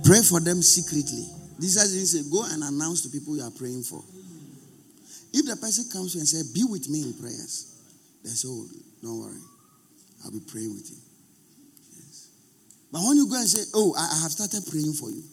Pray 0.05 0.23
for 0.23 0.41
them 0.41 0.63
secretly. 0.63 1.27
This 1.59 1.77
is 1.77 2.13
say, 2.13 2.23
go 2.31 2.45
and 2.45 2.63
announce 2.63 3.03
to 3.03 3.09
people 3.11 3.37
you 3.37 3.43
are 3.43 3.51
praying 3.51 3.83
for. 3.83 4.03
If 5.35 5.47
the 5.47 5.57
person 5.57 5.91
comes 5.91 6.13
to 6.13 6.19
you 6.19 6.21
and 6.23 6.29
says, 6.29 6.47
Be 6.55 6.63
with 6.63 6.89
me 6.89 7.03
in 7.03 7.13
prayers, 7.15 7.75
they 8.23 8.31
say, 8.31 8.47
Oh, 8.47 8.71
don't 9.03 9.19
worry. 9.19 9.43
I'll 10.25 10.31
be 10.31 10.39
praying 10.39 10.71
with 10.71 10.87
you. 10.87 10.97
Yes. 11.99 12.31
But 12.93 13.03
when 13.03 13.17
you 13.19 13.27
go 13.27 13.35
and 13.35 13.49
say, 13.51 13.67
Oh, 13.75 13.99
I 13.99 14.23
have 14.23 14.31
started 14.31 14.63
praying 14.71 14.95
for 14.95 15.11
you. 15.11 15.27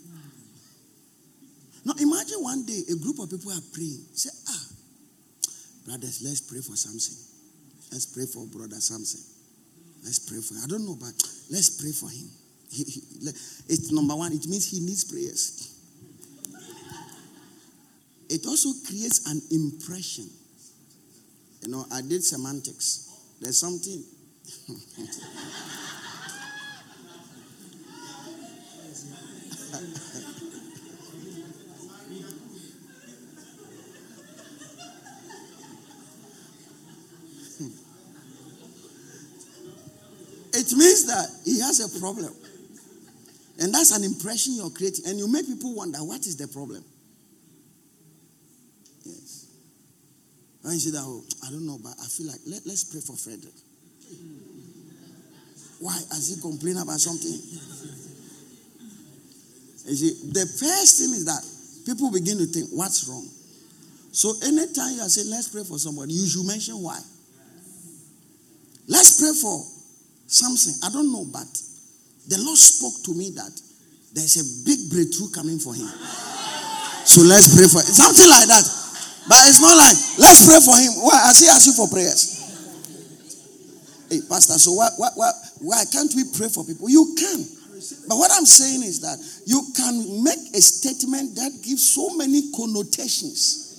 Now 1.86 1.94
imagine 2.02 2.42
one 2.42 2.66
day 2.66 2.82
a 2.90 2.98
group 2.98 3.22
of 3.22 3.30
people 3.30 3.54
are 3.54 3.62
praying. 3.74 4.02
Say, 4.18 4.34
Ah, 4.50 4.66
brothers, 5.86 6.26
let's 6.26 6.42
pray 6.42 6.66
for 6.66 6.74
something. 6.74 7.18
Let's 7.94 8.10
pray 8.10 8.26
for 8.26 8.50
brother 8.50 8.82
something. 8.82 9.22
Let's 10.02 10.18
pray 10.18 10.42
for 10.42 10.58
him. 10.58 10.66
I 10.66 10.68
don't 10.68 10.82
know, 10.82 10.98
but 10.98 11.14
let's 11.54 11.78
pray 11.78 11.94
for 11.94 12.10
him. 12.10 12.26
He, 12.72 12.86
he, 12.88 13.02
it's 13.68 13.92
number 13.92 14.16
one, 14.16 14.32
it 14.32 14.48
means 14.48 14.72
he 14.72 14.80
needs 14.80 15.04
prayers. 15.04 15.71
It 18.32 18.46
also 18.48 18.70
creates 18.88 19.28
an 19.30 19.42
impression. 19.52 20.30
You 21.64 21.70
know, 21.70 21.86
I 21.92 22.02
did 22.02 22.24
semantics. 22.24 23.10
There's 23.42 23.60
something. 23.60 24.02
it 40.54 40.72
means 40.72 41.06
that 41.06 41.28
he 41.44 41.60
has 41.60 41.82
a 41.82 42.00
problem. 42.00 42.34
And 43.60 43.74
that's 43.74 43.92
an 43.92 44.06
impression 44.06 44.54
you're 44.56 44.70
creating. 44.70 45.06
And 45.06 45.20
you 45.20 45.28
make 45.30 45.46
people 45.48 45.76
wonder 45.76 45.98
what 45.98 46.26
is 46.26 46.38
the 46.38 46.48
problem? 46.48 46.86
And 50.64 50.74
you 50.74 50.80
say 50.80 50.92
that, 50.92 51.04
oh, 51.04 51.24
I 51.48 51.50
don't 51.50 51.66
know, 51.66 51.80
but 51.82 51.94
I 52.00 52.06
feel 52.06 52.28
like 52.28 52.40
let, 52.46 52.62
let's 52.66 52.84
pray 52.86 53.02
for 53.02 53.18
Frederick. 53.18 53.54
Why? 55.80 55.98
Has 56.14 56.30
he 56.30 56.42
complained 56.42 56.78
about 56.78 57.00
something? 57.02 57.34
You 59.90 59.96
see, 59.98 60.30
the 60.30 60.46
first 60.46 61.02
thing 61.02 61.18
is 61.18 61.26
that 61.26 61.42
people 61.86 62.12
begin 62.12 62.38
to 62.38 62.46
think, 62.46 62.70
what's 62.70 63.10
wrong? 63.10 63.26
So 64.12 64.38
anytime 64.46 64.94
you 64.94 65.02
are 65.02 65.10
saying, 65.10 65.32
let's 65.32 65.50
pray 65.50 65.64
for 65.64 65.80
somebody, 65.80 66.14
you 66.14 66.28
should 66.28 66.46
mention 66.46 66.76
why. 66.78 67.00
Let's 68.88 69.18
pray 69.18 69.34
for 69.34 69.66
something. 70.28 70.76
I 70.86 70.94
don't 70.94 71.12
know, 71.12 71.26
but 71.34 71.50
the 72.30 72.38
Lord 72.38 72.60
spoke 72.60 73.02
to 73.10 73.18
me 73.18 73.32
that 73.34 73.52
there's 74.14 74.38
a 74.38 74.46
big 74.68 74.92
breakthrough 74.92 75.32
coming 75.34 75.58
for 75.58 75.74
him. 75.74 75.90
So 77.08 77.26
let's 77.26 77.56
pray 77.58 77.66
for 77.66 77.82
it. 77.82 77.90
Something 77.90 78.30
like 78.30 78.46
that. 78.46 78.81
But 79.28 79.38
it's 79.48 79.62
not 79.62 79.78
like, 79.78 79.98
let's 80.18 80.46
pray 80.46 80.60
for 80.60 80.78
him. 80.78 80.94
Why? 81.06 81.30
I 81.30 81.34
say 81.34 81.48
ask 81.48 81.68
you 81.68 81.74
for 81.74 81.88
prayers. 81.88 82.42
Hey, 84.10 84.20
Pastor, 84.28 84.60
so 84.60 84.74
why, 84.74 84.90
why, 84.98 85.10
why, 85.16 85.32
why 85.62 85.84
can't 85.92 86.12
we 86.16 86.24
pray 86.36 86.50
for 86.50 86.66
people? 86.66 86.90
You 86.90 87.16
can. 87.18 87.46
But 88.08 88.18
what 88.18 88.32
I'm 88.34 88.46
saying 88.46 88.84
is 88.84 89.00
that 89.02 89.18
you 89.46 89.62
can 89.76 90.24
make 90.24 90.54
a 90.54 90.62
statement 90.62 91.36
that 91.36 91.52
gives 91.64 91.94
so 91.96 92.16
many 92.18 92.52
connotations. 92.52 93.72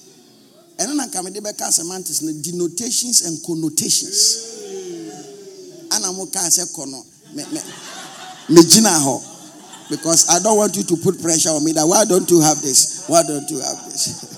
And 0.78 0.90
then 0.90 1.00
I 1.00 1.06
come 1.12 1.26
with 1.26 1.34
the 1.34 1.70
semantics, 1.70 2.20
denotations 2.42 3.22
and 3.26 3.38
connotations. 3.44 4.48
And 5.92 6.04
I'm 6.04 6.18
okay, 6.26 6.48
Because 9.90 10.30
I 10.30 10.40
don't 10.42 10.56
want 10.56 10.76
you 10.76 10.82
to 10.82 10.96
put 10.96 11.20
pressure 11.20 11.50
on 11.50 11.62
me 11.64 11.72
that 11.72 11.84
why 11.84 12.04
don't 12.04 12.28
you 12.30 12.40
have 12.40 12.62
this? 12.62 13.04
Why 13.06 13.22
don't 13.22 13.48
you 13.50 13.60
have 13.60 13.84
this? 13.84 14.31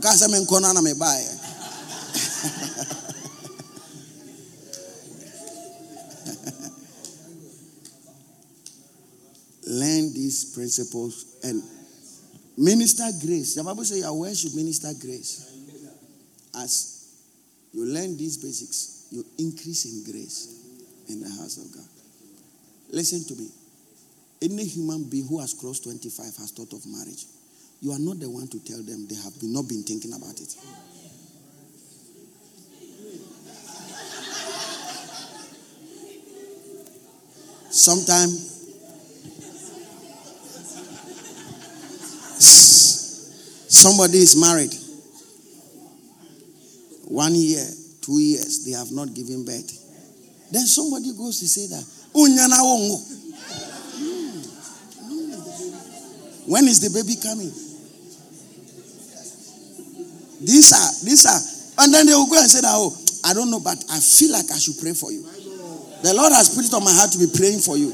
Because 0.00 0.22
I'm 0.22 0.32
in 0.32 0.46
Konana 0.46 0.82
me 0.82 0.94
buy. 0.98 1.20
Learn 9.66 10.14
these 10.14 10.54
principles 10.54 11.36
and 11.44 11.62
minister 12.56 13.04
grace. 13.20 13.56
The 13.56 13.62
Bible 13.62 13.84
says, 13.84 14.10
Where 14.10 14.34
should 14.34 14.54
minister 14.54 14.88
grace? 14.98 15.46
As 16.56 17.14
you 17.74 17.84
learn 17.84 18.16
these 18.16 18.38
basics, 18.38 19.08
you 19.10 19.22
increase 19.38 19.84
in 19.84 20.02
grace 20.10 20.48
in 21.10 21.20
the 21.20 21.28
house 21.28 21.58
of 21.58 21.70
God. 21.74 21.84
Listen 22.88 23.22
to 23.24 23.34
me. 23.38 23.50
Any 24.40 24.64
human 24.64 25.04
being 25.10 25.26
who 25.26 25.40
has 25.40 25.52
crossed 25.52 25.84
25 25.84 26.24
has 26.24 26.52
thought 26.52 26.72
of 26.72 26.86
marriage. 26.86 27.26
You 27.82 27.92
are 27.92 27.98
not 27.98 28.20
the 28.20 28.28
one 28.28 28.46
to 28.48 28.60
tell 28.64 28.82
them 28.82 29.06
they 29.08 29.14
have 29.16 29.32
not 29.42 29.66
been 29.68 29.82
thinking 29.82 30.12
about 30.12 30.38
it. 30.38 30.54
Sometimes 37.72 38.58
somebody 43.70 44.18
is 44.18 44.36
married 44.38 44.74
one 47.10 47.34
year, 47.34 47.64
two 48.02 48.18
years, 48.20 48.64
they 48.66 48.72
have 48.72 48.92
not 48.92 49.14
given 49.14 49.44
birth. 49.44 49.70
Then 50.52 50.66
somebody 50.66 51.12
goes 51.16 51.38
to 51.40 51.48
say 51.48 51.66
that, 51.68 51.84
Unyana 52.14 52.60
wongo. 52.60 52.98
Hmm. 53.96 54.40
When 56.50 56.68
is 56.68 56.80
the 56.80 56.90
baby 56.90 57.16
coming? 57.22 57.50
These 60.40 60.72
are, 60.72 61.04
these 61.04 61.26
are, 61.26 61.84
and 61.84 61.92
then 61.92 62.06
they 62.06 62.14
will 62.14 62.26
go 62.26 62.38
and 62.40 62.50
say 62.50 62.60
that, 62.62 62.72
oh, 62.72 62.96
I 63.24 63.34
don't 63.34 63.50
know, 63.50 63.60
but 63.60 63.76
I 63.90 64.00
feel 64.00 64.32
like 64.32 64.50
I 64.50 64.58
should 64.58 64.80
pray 64.80 64.94
for 64.94 65.12
you. 65.12 65.22
The 66.02 66.14
Lord 66.14 66.32
has 66.32 66.54
put 66.54 66.64
it 66.64 66.72
on 66.72 66.82
my 66.82 66.92
heart 66.92 67.12
to 67.12 67.18
be 67.18 67.28
praying 67.36 67.60
for 67.60 67.76
you. 67.76 67.92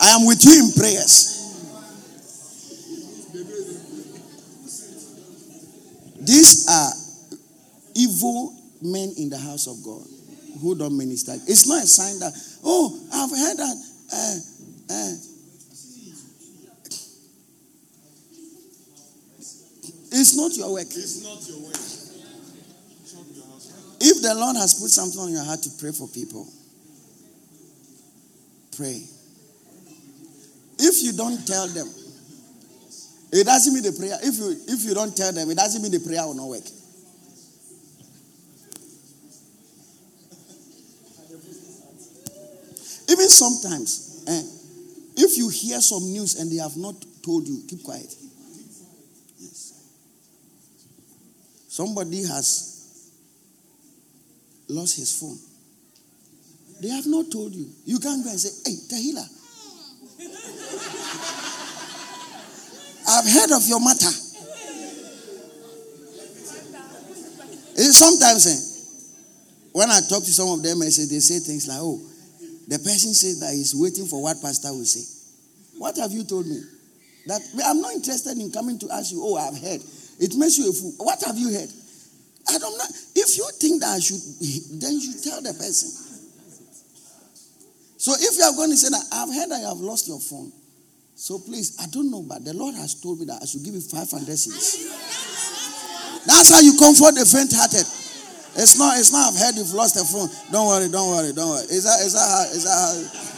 I 0.00 0.08
am 0.16 0.26
with 0.26 0.42
you 0.44 0.64
in 0.64 0.72
prayers. 0.72 1.28
These 6.22 6.66
are 6.70 6.92
evil 7.94 8.56
men 8.80 9.12
in 9.18 9.28
the 9.28 9.38
house 9.38 9.66
of 9.66 9.82
God 9.84 10.06
who 10.60 10.74
don't 10.74 10.96
minister. 10.96 11.32
It's 11.34 11.66
not 11.66 11.82
a 11.82 11.86
sign 11.86 12.18
that, 12.20 12.32
oh, 12.64 12.98
I've 13.12 13.30
heard 13.30 13.56
that. 13.58 13.76
Uh, 14.12 14.38
uh, 14.92 15.14
it's 20.14 20.36
not 20.36 20.56
your 20.56 20.72
work. 20.72 20.86
It's 20.86 21.22
not 21.24 21.48
your 21.48 21.60
work. 21.66 21.71
If 24.04 24.20
the 24.20 24.34
Lord 24.34 24.56
has 24.56 24.74
put 24.74 24.90
something 24.90 25.20
on 25.20 25.30
your 25.30 25.44
heart 25.44 25.62
to 25.62 25.70
pray 25.78 25.92
for 25.92 26.08
people, 26.08 26.44
pray. 28.76 29.00
If 30.76 31.04
you 31.04 31.12
don't 31.12 31.46
tell 31.46 31.68
them, 31.68 31.86
it 33.30 33.46
doesn't 33.46 33.72
mean 33.72 33.84
the 33.84 33.92
prayer. 33.96 34.18
If 34.20 34.38
you 34.38 34.56
if 34.66 34.84
you 34.84 34.94
don't 34.94 35.16
tell 35.16 35.32
them, 35.32 35.48
it 35.48 35.56
doesn't 35.56 35.80
mean 35.80 35.92
the 35.92 36.00
prayer 36.00 36.26
will 36.26 36.34
not 36.34 36.48
work. 36.48 36.66
Even 43.08 43.28
sometimes, 43.28 44.24
eh, 44.26 44.42
if 45.22 45.38
you 45.38 45.48
hear 45.48 45.80
some 45.80 46.02
news 46.10 46.40
and 46.40 46.50
they 46.50 46.56
have 46.56 46.76
not 46.76 46.96
told 47.22 47.46
you, 47.46 47.62
keep 47.68 47.84
quiet. 47.84 48.12
Yes. 49.38 49.78
Somebody 51.68 52.26
has 52.26 52.71
lost 54.72 54.96
his 54.96 55.12
phone. 55.18 55.38
They 56.80 56.88
have 56.88 57.06
not 57.06 57.30
told 57.30 57.54
you. 57.54 57.68
You 57.84 57.98
can't 57.98 58.24
go 58.24 58.30
and 58.30 58.40
say, 58.40 58.50
hey, 58.66 58.76
Tahila, 58.90 59.28
I've 63.08 63.28
heard 63.30 63.52
of 63.56 63.66
your 63.68 63.80
matter. 63.80 64.10
Eh, 67.78 67.90
sometimes, 67.90 68.46
eh, 68.46 68.58
when 69.72 69.90
I 69.90 70.00
talk 70.00 70.22
to 70.24 70.32
some 70.32 70.48
of 70.48 70.62
them, 70.62 70.82
I 70.82 70.88
say, 70.88 71.06
they 71.06 71.20
say 71.20 71.38
things 71.38 71.68
like, 71.68 71.78
oh, 71.80 72.00
the 72.68 72.78
person 72.78 73.14
says 73.14 73.40
that 73.40 73.52
he's 73.54 73.74
waiting 73.74 74.06
for 74.06 74.22
what 74.22 74.40
pastor 74.42 74.72
will 74.72 74.84
say. 74.84 75.04
What 75.78 75.96
have 75.98 76.12
you 76.12 76.24
told 76.24 76.46
me? 76.46 76.60
That 77.26 77.40
I'm 77.64 77.80
not 77.80 77.92
interested 77.94 78.36
in 78.38 78.50
coming 78.50 78.78
to 78.80 78.90
ask 78.90 79.12
you, 79.12 79.20
oh, 79.22 79.36
I've 79.36 79.56
heard. 79.58 79.80
It 80.20 80.34
makes 80.36 80.58
you 80.58 80.70
a 80.70 80.72
fool. 80.72 80.92
What 80.98 81.22
have 81.24 81.38
you 81.38 81.52
heard? 81.52 81.68
I 82.48 82.58
don't 82.58 82.76
know. 82.76 82.84
If 83.14 83.36
you 83.38 83.48
think 83.60 83.80
that 83.82 83.96
I 83.96 84.00
should, 84.00 84.20
then 84.80 84.98
you 84.98 85.14
tell 85.22 85.42
the 85.42 85.54
person. 85.54 85.90
So 87.98 88.12
if 88.18 88.36
you 88.36 88.42
are 88.42 88.56
going 88.56 88.70
to 88.70 88.76
say 88.76 88.90
that 88.90 89.04
I've 89.12 89.30
heard 89.30 89.50
that 89.50 89.60
you 89.60 89.68
have 89.68 89.78
lost 89.78 90.08
your 90.08 90.18
phone, 90.18 90.50
so 91.14 91.38
please, 91.38 91.78
I 91.78 91.86
don't 91.86 92.10
know, 92.10 92.22
but 92.22 92.44
the 92.44 92.52
Lord 92.52 92.74
has 92.74 93.00
told 93.00 93.20
me 93.20 93.26
that 93.26 93.38
I 93.42 93.46
should 93.46 93.62
give 93.62 93.74
you 93.74 93.80
500 93.80 94.26
cedis. 94.34 94.90
That's 96.26 96.50
how 96.50 96.58
you 96.58 96.74
comfort 96.78 97.14
the 97.14 97.22
faint-hearted. 97.22 97.86
It's 98.54 98.76
not. 98.78 98.98
It's 98.98 99.12
not. 99.12 99.32
I've 99.32 99.38
heard 99.38 99.54
you've 99.56 99.72
lost 99.72 99.94
the 99.94 100.04
phone. 100.04 100.28
Don't 100.52 100.66
worry. 100.68 100.88
Don't 100.90 101.08
worry. 101.08 101.32
Don't 101.32 101.48
worry. 101.48 101.64
Is 101.72 101.84
that? 101.84 102.00
Is 102.04 102.12
that? 102.12 102.28
How, 102.28 102.44
is 102.52 102.64
that? 102.64 102.74
How, 102.74 103.31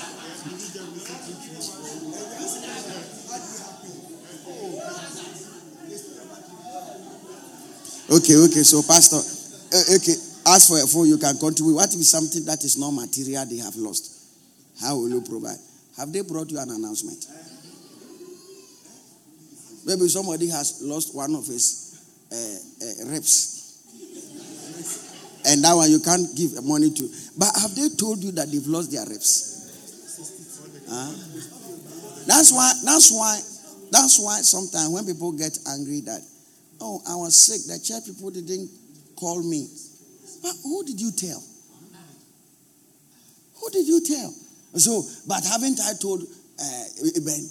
Okay, 8.11 8.37
okay. 8.37 8.63
So, 8.63 8.83
Pastor, 8.83 9.17
uh, 9.17 9.97
okay. 9.97 10.15
As 10.47 10.69
for 10.69 10.77
a 10.77 10.87
phone, 10.87 11.09
you 11.09 11.17
can 11.17 11.39
contribute. 11.39 11.75
What 11.75 11.95
if 11.95 12.05
something 12.05 12.45
that 12.45 12.63
is 12.65 12.77
not 12.77 12.91
material 12.91 13.47
they 13.47 13.57
have 13.59 13.77
lost? 13.77 14.13
How 14.81 14.97
will 14.97 15.09
you 15.09 15.23
provide? 15.23 15.57
Have 15.97 16.13
they 16.13 16.21
brought 16.21 16.51
you 16.51 16.59
an 16.59 16.71
announcement? 16.71 17.25
Maybe 19.87 20.09
somebody 20.09 20.49
has 20.49 20.83
lost 20.83 21.15
one 21.15 21.35
of 21.35 21.47
his 21.47 22.01
uh, 22.33 22.37
uh, 22.37 23.13
reps 23.13 23.55
and 25.47 25.63
that 25.63 25.75
one 25.75 25.91
you 25.91 26.01
can't 26.01 26.35
give 26.37 26.53
money 26.65 26.91
to. 26.91 27.09
But 27.37 27.53
have 27.61 27.75
they 27.75 27.89
told 27.91 28.23
you 28.23 28.33
that 28.33 28.51
they've 28.51 28.67
lost 28.67 28.93
their 28.93 29.05
reps? 29.05 29.53
Huh? 30.89 31.13
That's 32.27 32.53
why. 32.53 32.73
That's 32.85 33.13
why. 33.13 33.41
That's 33.91 34.19
why 34.19 34.41
sometimes 34.41 34.89
when 34.91 35.07
people 35.07 35.33
get 35.33 35.57
angry 35.69 36.01
that, 36.03 36.21
oh, 36.81 37.01
I 37.09 37.17
was 37.17 37.35
sick, 37.35 37.63
the 37.67 37.83
church 37.83 38.07
people 38.07 38.31
didn't 38.31 38.71
call 39.17 39.43
me. 39.43 39.69
But 40.43 40.55
who 40.63 40.85
did 40.85 41.01
you 41.01 41.11
tell? 41.13 41.43
Who 43.61 43.71
did 43.71 43.87
you 43.87 44.01
tell? 44.05 44.35
So, 44.77 45.03
but 45.27 45.45
haven't 45.45 45.81
I 45.81 45.93
told 46.01 46.23
uh, 46.23 46.85
Ben? 47.25 47.49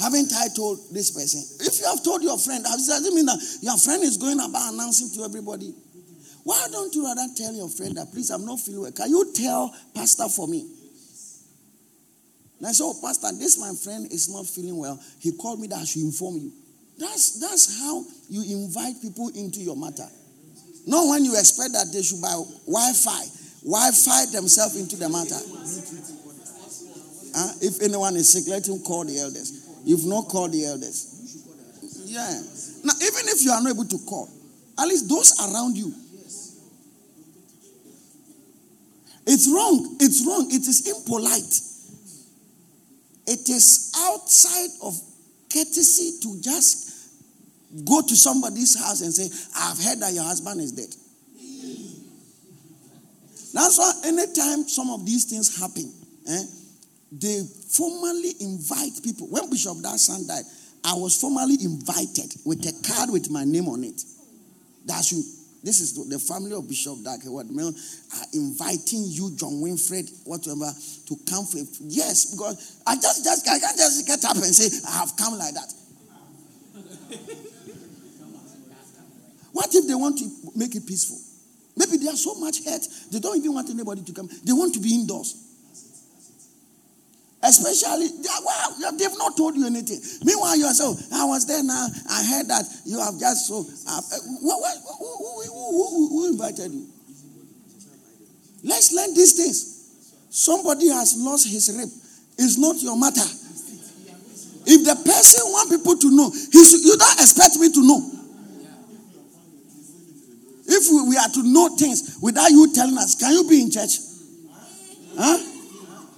Haven't 0.00 0.32
I 0.34 0.48
told 0.54 0.78
this 0.92 1.12
person? 1.12 1.40
If 1.64 1.80
you 1.80 1.86
have 1.86 2.02
told 2.02 2.22
your 2.22 2.36
friend, 2.38 2.64
doesn't 2.64 3.14
mean 3.14 3.26
that 3.26 3.38
your 3.62 3.78
friend 3.78 4.02
is 4.02 4.16
going 4.16 4.40
about 4.40 4.72
announcing 4.74 5.10
to 5.16 5.24
everybody. 5.24 5.72
Why 6.44 6.66
don't 6.72 6.92
you 6.94 7.04
rather 7.04 7.26
tell 7.36 7.54
your 7.54 7.68
friend 7.68 7.96
that, 7.96 8.10
please, 8.10 8.30
I'm 8.30 8.44
not 8.44 8.58
feeling 8.58 8.82
well? 8.82 8.92
Can 8.92 9.10
you 9.10 9.32
tell 9.32 9.72
Pastor 9.94 10.28
for 10.28 10.48
me? 10.48 10.66
And 12.58 12.66
I 12.66 12.72
said, 12.72 12.84
Oh, 12.84 12.94
Pastor, 13.00 13.28
this 13.38 13.58
my 13.58 13.72
friend 13.74 14.10
is 14.10 14.28
not 14.28 14.46
feeling 14.46 14.76
well. 14.76 14.98
He 15.20 15.32
called 15.32 15.60
me 15.60 15.68
that 15.68 15.78
I 15.78 15.84
should 15.84 16.02
inform 16.02 16.36
you. 16.36 16.52
That's, 16.98 17.40
that's 17.40 17.80
how 17.80 18.04
you 18.28 18.42
invite 18.62 19.00
people 19.02 19.28
into 19.34 19.60
your 19.60 19.76
matter. 19.76 20.06
Not 20.86 21.08
when 21.08 21.24
you 21.24 21.38
expect 21.38 21.72
that 21.72 21.92
they 21.92 22.02
should 22.02 22.20
buy 22.20 22.34
Wi 22.66 22.92
Fi, 22.92 23.22
Wi 23.64 23.90
Fi 23.90 24.26
themselves 24.32 24.76
into 24.76 24.96
the 24.96 25.08
matter. 25.08 25.38
Uh, 27.34 27.52
if 27.62 27.80
anyone 27.82 28.16
is 28.16 28.32
sick, 28.32 28.44
let 28.48 28.66
him 28.66 28.80
call 28.82 29.04
the 29.04 29.18
elders. 29.18 29.68
You've 29.84 30.04
not 30.06 30.28
called 30.28 30.52
the 30.52 30.66
elders. 30.66 31.08
Yeah. 32.04 32.28
Now, 32.84 32.92
even 33.00 33.28
if 33.32 33.44
you 33.44 33.50
are 33.52 33.62
not 33.62 33.70
able 33.72 33.86
to 33.86 33.98
call, 34.06 34.28
at 34.78 34.86
least 34.86 35.08
those 35.08 35.32
around 35.40 35.76
you 35.76 35.94
It's 39.26 39.48
wrong. 39.48 39.96
It's 40.00 40.26
wrong. 40.26 40.48
It 40.50 40.66
is 40.66 40.88
impolite. 40.88 41.60
It 43.26 43.48
is 43.48 43.92
outside 43.96 44.70
of 44.82 44.98
courtesy 45.52 46.18
to 46.22 46.40
just 46.40 46.92
go 47.84 48.02
to 48.02 48.16
somebody's 48.16 48.78
house 48.78 49.00
and 49.00 49.12
say, 49.12 49.28
I've 49.56 49.82
heard 49.82 50.00
that 50.00 50.12
your 50.12 50.24
husband 50.24 50.60
is 50.60 50.72
dead. 50.72 50.88
That's 53.54 53.78
why 53.78 53.92
anytime 54.06 54.66
some 54.68 54.90
of 54.90 55.04
these 55.04 55.24
things 55.24 55.58
happen, 55.58 55.92
eh, 56.28 56.44
they 57.12 57.42
formally 57.70 58.32
invite 58.40 59.02
people. 59.04 59.26
When 59.28 59.50
Bishop 59.50 59.76
son 59.96 60.26
died, 60.26 60.44
I 60.84 60.94
was 60.94 61.20
formally 61.20 61.56
invited 61.60 62.32
with 62.44 62.64
a 62.66 62.72
card 62.88 63.10
with 63.10 63.30
my 63.30 63.44
name 63.44 63.68
on 63.68 63.84
it. 63.84 64.02
That 64.86 65.04
should 65.04 65.22
this 65.62 65.80
is 65.80 65.94
the 66.08 66.18
family 66.18 66.52
of 66.54 66.68
Bishop 66.68 67.04
Dag 67.04 67.22
Heward-Mills 67.22 68.02
are 68.18 68.26
inviting 68.34 69.04
you, 69.06 69.30
John 69.36 69.62
Winfred, 69.62 70.10
whatever, 70.24 70.72
to 71.06 71.16
come 71.28 71.46
for 71.46 71.58
yes, 71.86 72.34
because 72.34 72.82
I 72.86 72.96
just 72.96 73.22
just 73.24 73.48
I 73.48 73.58
can't 73.58 73.76
just 73.76 74.06
get 74.06 74.24
up 74.24 74.36
and 74.36 74.44
say 74.46 74.70
I 74.88 74.98
have 74.98 75.16
come 75.16 75.38
like 75.38 75.54
that. 75.54 75.72
what 79.52 79.72
if 79.74 79.86
they 79.86 79.94
want 79.94 80.18
to 80.18 80.28
make 80.56 80.74
it 80.74 80.86
peaceful? 80.86 81.18
Maybe 81.76 81.96
they 81.96 82.08
are 82.08 82.16
so 82.16 82.34
much 82.34 82.64
hurt, 82.64 82.82
they 83.12 83.20
don't 83.20 83.36
even 83.38 83.54
want 83.54 83.70
anybody 83.70 84.02
to 84.02 84.12
come. 84.12 84.28
They 84.44 84.52
want 84.52 84.74
to 84.74 84.80
be 84.80 84.94
indoors. 84.94 85.51
Especially, 87.44 88.08
well, 88.44 88.92
they've 88.96 89.18
not 89.18 89.36
told 89.36 89.56
you 89.56 89.66
anything. 89.66 90.00
Meanwhile, 90.24 90.56
you 90.56 90.64
are 90.64 90.74
so, 90.74 90.94
I 91.12 91.24
was 91.24 91.44
there 91.46 91.64
now, 91.64 91.88
I 92.08 92.22
heard 92.22 92.46
that 92.46 92.64
you 92.84 93.00
have 93.00 93.18
just 93.18 93.48
so. 93.48 93.66
Uh, 93.88 94.00
who, 94.40 94.52
who, 94.52 95.42
who, 95.50 96.08
who 96.08 96.28
invited 96.30 96.70
you? 96.70 96.86
Let's 98.62 98.92
learn 98.92 99.12
these 99.14 99.32
things. 99.32 99.90
Somebody 100.30 100.88
has 100.88 101.16
lost 101.18 101.48
his 101.50 101.76
rib. 101.76 101.88
It's 102.38 102.58
not 102.58 102.80
your 102.80 102.96
matter. 102.96 103.26
If 104.64 104.86
the 104.86 104.94
person 105.02 105.42
want 105.50 105.68
people 105.68 105.96
to 105.98 106.10
know, 106.14 106.30
he 106.30 106.64
should, 106.64 106.80
you 106.80 106.96
don't 106.96 107.20
expect 107.20 107.56
me 107.56 107.72
to 107.72 107.82
know. 107.84 108.08
If 110.68 110.88
we, 110.92 111.08
we 111.10 111.16
are 111.16 111.28
to 111.28 111.42
know 111.42 111.74
things 111.76 112.18
without 112.22 112.50
you 112.50 112.72
telling 112.72 112.96
us, 112.98 113.16
can 113.16 113.32
you 113.32 113.48
be 113.48 113.62
in 113.62 113.70
church? 113.72 113.98
Huh? 115.18 115.38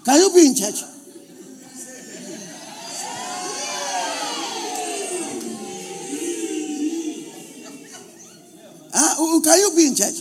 Can 0.05 0.21
you 0.21 0.31
be 0.35 0.47
in 0.47 0.55
church? 0.55 0.94
can 9.45 9.59
you 9.59 9.77
be 9.77 9.87
in 9.89 9.95
church? 9.95 10.15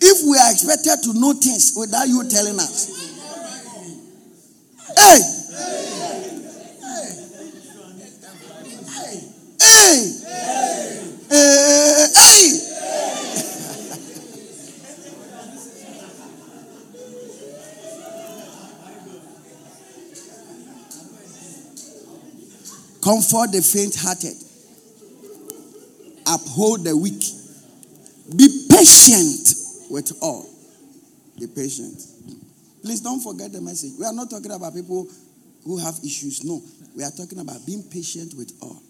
If 0.00 0.22
we 0.24 0.38
are 0.38 0.52
expected 0.52 1.02
to 1.02 1.18
know 1.18 1.32
things 1.32 1.72
without 1.76 2.06
you 2.06 2.22
telling 2.28 2.54
us. 2.60 2.86
Hey! 4.96 5.18
Hey! 8.88 9.20
Hey! 9.58 10.14
Hey! 10.28 11.28
hey. 11.28 12.06
hey. 12.14 12.64
Comfort 23.02 23.52
the 23.52 23.62
faint 23.62 23.96
hearted 23.96 24.47
Uphold 26.28 26.84
the 26.84 26.96
weak. 26.96 27.22
Be 28.36 28.66
patient 28.70 29.54
with 29.90 30.12
all. 30.20 30.48
Be 31.38 31.46
patient. 31.46 31.96
Please 32.82 33.00
don't 33.00 33.20
forget 33.20 33.52
the 33.52 33.60
message. 33.60 33.92
We 33.98 34.04
are 34.04 34.12
not 34.12 34.28
talking 34.30 34.50
about 34.50 34.74
people 34.74 35.08
who 35.64 35.78
have 35.78 35.94
issues. 36.04 36.44
No. 36.44 36.62
We 36.94 37.02
are 37.02 37.10
talking 37.10 37.38
about 37.38 37.64
being 37.66 37.82
patient 37.90 38.34
with 38.36 38.52
all. 38.60 38.82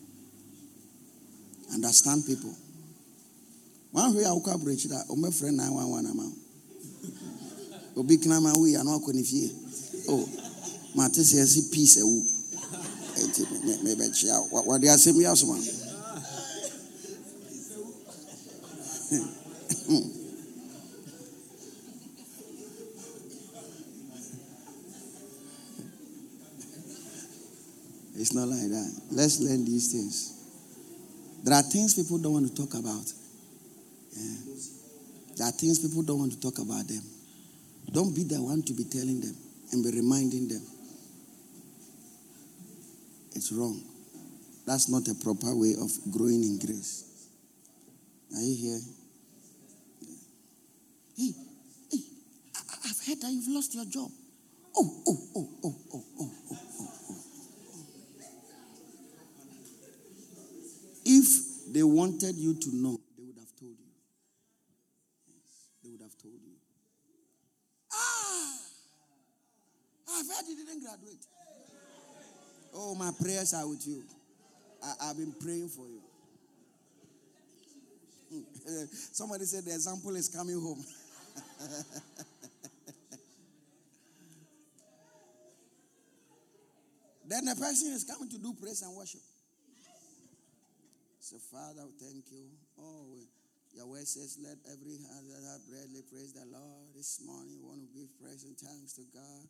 Understand 1.73 2.25
people. 2.27 2.55
One 3.93 4.15
way 4.15 4.25
I 4.25 4.31
up 4.31 4.61
rich 4.65 4.85
that 4.85 5.05
my 5.17 5.31
friend 5.31 5.57
911 5.57 6.11
amount. 6.11 6.35
Obi 7.97 8.17
kana 8.19 8.41
ma 8.41 8.53
we 8.59 8.75
not 8.75 9.01
going 9.05 9.23
to 9.23 9.51
Oh, 10.09 10.27
Mate 10.97 11.15
says 11.17 11.69
peace 11.73 11.99
a 11.99 12.05
enti 13.23 13.43
mebɛkyia 13.85 14.35
wɔde 14.67 14.87
asɛm 14.95 15.17
yi 15.21 15.27
asoma 15.27 15.57
It's 28.19 28.35
not 28.35 28.49
like 28.49 28.69
that. 28.69 29.01
Let's 29.13 29.39
learn 29.41 29.65
these 29.65 29.93
things. 29.93 30.35
There 31.45 31.55
are 31.55 31.63
things 31.63 31.95
people 31.95 32.19
don't 32.19 32.33
want 32.33 32.49
to 32.49 32.55
talk 32.55 32.75
about. 32.75 33.07
Yeah. 34.13 34.37
There 35.37 35.47
are 35.47 35.53
things 35.53 35.79
people 35.79 36.03
don't 36.03 36.19
want 36.19 36.33
to 36.33 36.41
talk 36.41 36.59
about 36.59 36.89
them. 36.89 37.03
Don't 37.93 38.15
be 38.15 38.25
the 38.25 38.43
one 38.43 38.63
to 38.65 38.73
be 38.73 38.85
telling 38.85 39.21
them 39.21 39.37
and 39.73 39.85
be 39.85 39.91
reminding 39.97 40.49
them. 40.49 40.63
It's 43.37 43.53
wrong. 43.53 43.81
That's 44.67 44.91
not 44.91 45.07
a 45.07 45.15
proper 45.15 45.55
way 45.55 45.75
of 45.81 45.89
growing 46.11 46.43
in 46.43 46.59
grace. 46.59 47.05
Are 48.35 48.43
you 48.43 48.57
here? 48.57 48.81
Hey, 51.19 51.33
hey, 51.91 51.99
I've 52.87 53.05
heard 53.05 53.21
that 53.23 53.33
you've 53.33 53.49
lost 53.49 53.75
your 53.75 53.85
job. 53.87 54.09
Oh, 54.77 55.03
oh, 55.09 55.19
oh, 55.35 55.49
oh, 55.65 55.77
oh, 55.93 56.05
oh, 56.21 56.33
oh, 56.53 56.61
oh, 56.81 56.89
oh. 57.11 57.17
If 61.05 61.73
they 61.73 61.83
wanted 61.83 62.37
you 62.37 62.55
to 62.55 62.77
know, 62.77 63.01
they 63.17 63.25
would 63.25 63.37
have 63.37 63.51
told 63.59 63.73
you. 63.81 63.91
They 65.83 65.91
would 65.91 66.03
have 66.03 66.17
told 66.23 66.35
you. 66.35 66.55
Ah, 67.93 68.55
I've 70.11 70.27
heard 70.29 70.47
you 70.49 70.55
didn't 70.55 70.85
graduate. 70.85 71.27
Oh, 72.75 72.95
my 72.95 73.11
prayers 73.21 73.55
are 73.55 73.67
with 73.67 73.85
you. 73.89 74.05
I, 74.85 75.07
have 75.09 75.17
been 75.17 75.33
praying 75.33 75.69
for 75.69 75.89
you. 75.89 76.01
Somebody 79.13 79.47
said 79.47 79.65
the 79.65 79.75
example 79.75 80.15
is 80.15 80.29
coming 80.29 80.61
home. 80.61 80.85
then 87.29 87.45
the 87.47 87.57
person 87.57 87.93
is 87.93 88.05
coming 88.05 88.29
to 88.31 88.39
do 88.39 88.55
praise 88.55 88.83
and 88.83 88.95
worship. 88.97 89.21
So, 91.21 91.37
Father, 91.51 91.83
thank 92.01 92.31
you. 92.31 92.47
Oh, 92.81 93.19
your 93.75 93.87
word 93.87 94.07
says, 94.07 94.39
let 94.43 94.57
every 94.73 94.97
hand 94.97 95.29
that 95.29 95.43
have 95.51 95.67
bread 95.69 95.89
praise 96.11 96.33
the 96.33 96.47
Lord. 96.51 96.95
This 96.97 97.21
morning, 97.27 97.59
we 97.61 97.69
want 97.69 97.83
to 97.83 97.89
give 97.99 98.09
praise 98.23 98.45
and 98.45 98.57
thanks 98.57 98.95
to 98.95 99.03
God. 99.13 99.49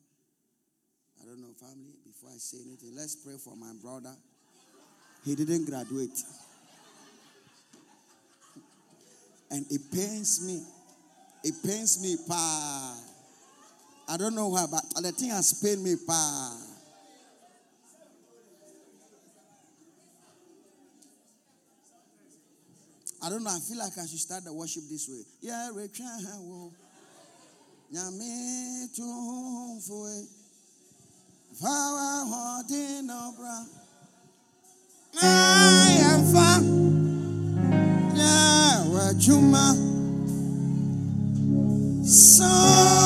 I 1.21 1.25
don't 1.27 1.41
know, 1.41 1.53
family, 1.61 1.93
before 2.05 2.31
I 2.31 2.39
say 2.39 2.59
anything, 2.67 2.97
let's 2.97 3.17
pray 3.17 3.37
for 3.37 3.55
my 3.55 3.73
brother. 3.83 4.17
He 5.25 5.35
didn't 5.35 5.67
graduate. 5.67 6.11
And 9.51 9.65
it 9.71 9.81
pains 9.91 10.47
me. 10.47 10.61
It 11.45 11.55
pains 11.65 12.03
me, 12.03 12.17
pa. 12.27 12.97
I 14.09 14.17
don't 14.17 14.35
know 14.35 14.49
why, 14.49 14.67
but 14.71 14.83
the 15.03 15.13
thing 15.13 15.31
has 15.31 15.53
pained 15.63 15.83
me, 15.83 15.97
pa. 16.07 16.57
I 23.23 23.29
don't 23.31 23.43
know. 23.43 23.51
I 23.51 23.59
feel 23.59 23.79
like 23.79 23.99
I 23.99 24.07
should 24.07 24.21
start 24.21 24.45
the 24.45 24.53
worship 24.53 24.85
this 24.89 25.09
way. 25.09 25.23
Yeah, 25.41 25.71
Nyame 27.91 28.87
tumfo 28.95 30.27
Power 31.61 32.25
holding 32.27 33.09
obra. 33.09 33.67
I 35.21 35.99
am 36.03 36.23
far. 36.33 36.61
Yeah, 38.15 38.85
what 38.93 39.17
so 42.11 42.98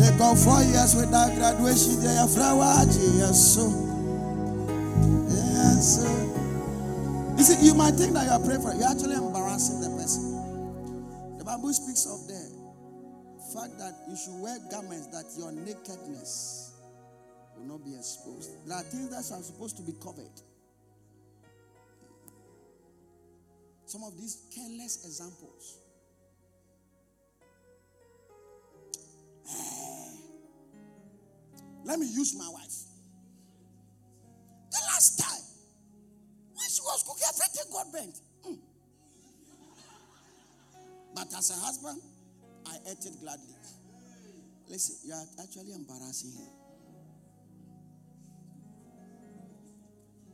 They 0.00 0.16
go 0.16 0.34
four 0.34 0.62
years 0.62 0.96
without 0.96 1.34
graduation, 1.34 2.00
they 2.00 2.16
are 2.16 2.26
flower, 2.26 2.88
yes, 2.88 3.52
so. 3.52 3.68
Yes, 5.28 6.00
sir. 6.00 7.36
You 7.36 7.44
see, 7.44 7.66
you 7.66 7.74
might 7.74 7.92
think 8.00 8.14
that 8.14 8.24
you 8.24 8.32
are 8.32 8.40
praying 8.40 8.62
for, 8.62 8.72
you're 8.72 8.88
actually 8.88 9.16
embarrassing 9.16 9.80
the 9.84 9.90
person. 10.00 11.36
The 11.36 11.44
Bible 11.44 11.72
speaks 11.74 12.06
of 12.08 12.24
the 12.24 12.40
fact 13.52 13.76
that 13.76 13.92
you 14.08 14.16
should 14.16 14.40
wear 14.40 14.56
garments 14.70 15.08
that 15.08 15.28
your 15.36 15.52
nakedness 15.52 16.72
will 17.58 17.66
not 17.66 17.84
be 17.84 17.94
exposed. 17.94 18.48
There 18.66 18.78
are 18.78 18.82
things 18.84 19.10
that 19.10 19.20
are 19.36 19.42
supposed 19.42 19.76
to 19.76 19.82
be 19.82 19.92
covered. 20.00 20.32
Some 23.84 24.02
of 24.04 24.16
these 24.16 24.48
careless 24.54 25.04
examples. 25.04 25.76
Let 31.84 31.98
me 31.98 32.06
use 32.06 32.34
my 32.36 32.48
wife. 32.48 32.84
The 34.70 34.78
last 34.92 35.18
time, 35.18 35.42
when 36.54 36.68
she 36.68 36.80
was 36.82 37.02
cooking, 37.02 37.26
everything 37.28 37.72
got 37.72 37.92
bent. 37.92 38.20
Mm. 38.46 38.58
But 41.14 41.32
as 41.36 41.50
a 41.50 41.54
husband, 41.54 42.00
I 42.66 42.76
ate 42.88 43.04
it 43.04 43.20
gladly. 43.20 43.54
Listen, 44.68 44.96
you 45.04 45.14
are 45.14 45.26
actually 45.42 45.72
embarrassing 45.72 46.32
her. 46.38 46.46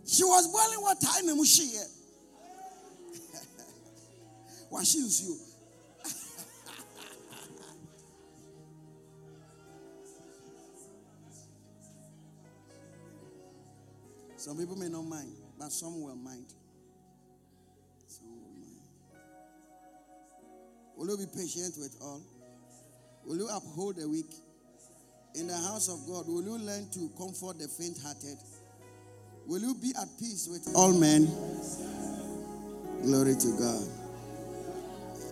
She 0.06 0.24
was 0.24 0.46
boiling 0.48 0.82
water 0.82 1.08
in 1.20 1.26
the 1.26 1.32
mushi. 1.32 1.74
Why 4.68 4.84
she 4.84 4.98
use 4.98 5.22
you? 5.22 5.45
Some 14.46 14.56
people 14.58 14.76
may 14.76 14.88
not 14.88 15.02
mind, 15.02 15.32
but 15.58 15.72
some 15.72 16.00
will 16.00 16.14
mind. 16.14 16.46
Some 18.06 18.28
will 18.28 18.54
mind. 18.60 18.78
Will 20.96 21.10
you 21.10 21.16
be 21.16 21.26
patient 21.36 21.74
with 21.76 21.98
all? 22.00 22.22
Will 23.24 23.38
you 23.38 23.48
uphold 23.48 23.96
the 23.96 24.08
weak? 24.08 24.30
In 25.34 25.48
the 25.48 25.56
house 25.56 25.88
of 25.88 25.98
God, 26.06 26.28
will 26.28 26.44
you 26.44 26.64
learn 26.64 26.88
to 26.92 27.10
comfort 27.18 27.58
the 27.58 27.66
faint 27.66 27.98
hearted? 28.00 28.38
Will 29.48 29.62
you 29.62 29.74
be 29.74 29.92
at 30.00 30.06
peace 30.16 30.46
with 30.48 30.72
all 30.76 30.96
men? 30.96 31.26
Glory 33.02 33.34
to 33.34 33.58
God. 33.58 33.82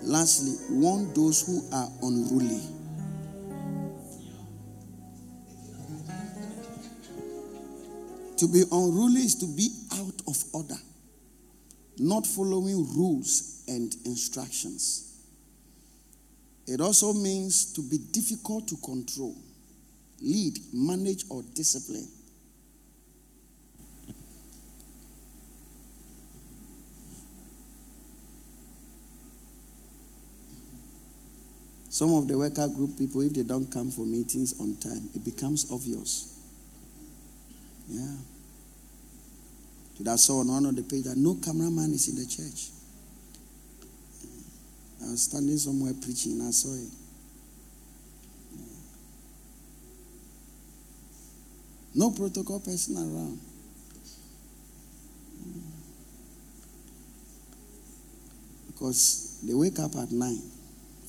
Lastly, 0.03 0.57
warn 0.71 1.15
those 1.15 1.47
who 1.47 1.62
are 1.73 1.89
unruly. 2.03 2.62
To 8.45 8.53
be 8.53 8.62
unruly 8.70 9.22
is 9.22 9.36
to 9.36 9.47
be 9.47 9.70
out 9.95 10.20
of 10.28 10.36
order, 10.53 10.76
not 11.97 12.26
following 12.26 12.86
rules 12.95 13.64
and 13.66 13.97
instructions. 14.05 15.16
It 16.66 16.78
also 16.82 17.14
means 17.14 17.72
to 17.72 17.80
be 17.80 17.97
difficult 17.97 18.68
to 18.68 18.76
control, 18.84 19.34
lead, 20.20 20.59
manage, 20.74 21.24
or 21.30 21.42
discipline. 21.55 22.07
Some 31.88 32.12
of 32.12 32.28
the 32.28 32.36
worker 32.36 32.68
group 32.68 32.99
people, 32.99 33.22
if 33.22 33.32
they 33.32 33.42
don't 33.42 33.72
come 33.72 33.90
for 33.90 34.05
meetings 34.05 34.61
on 34.61 34.76
time, 34.76 35.09
it 35.14 35.24
becomes 35.24 35.72
obvious. 35.72 36.38
Yeah. 37.88 38.16
Did 39.97 40.09
I 40.09 40.16
saw 40.16 40.40
on 40.40 40.49
one 40.49 40.66
of 40.66 40.76
the 40.76 40.82
page 40.82 41.05
that 41.05 41.16
no 41.16 41.36
cameraman 41.36 41.92
is 41.92 42.09
in 42.09 42.16
the 42.16 42.26
church. 42.26 42.70
I 45.03 45.11
was 45.11 45.22
standing 45.22 45.57
somewhere 45.57 45.92
preaching 46.03 46.32
and 46.32 46.49
I 46.49 46.51
saw 46.51 46.74
it. 46.74 46.90
No 51.95 52.11
protocol 52.11 52.59
person 52.59 52.97
around. 52.97 53.38
Because 58.66 59.40
they 59.45 59.55
wake 59.55 59.78
up 59.78 59.95
at 59.95 60.11
9 60.11 60.42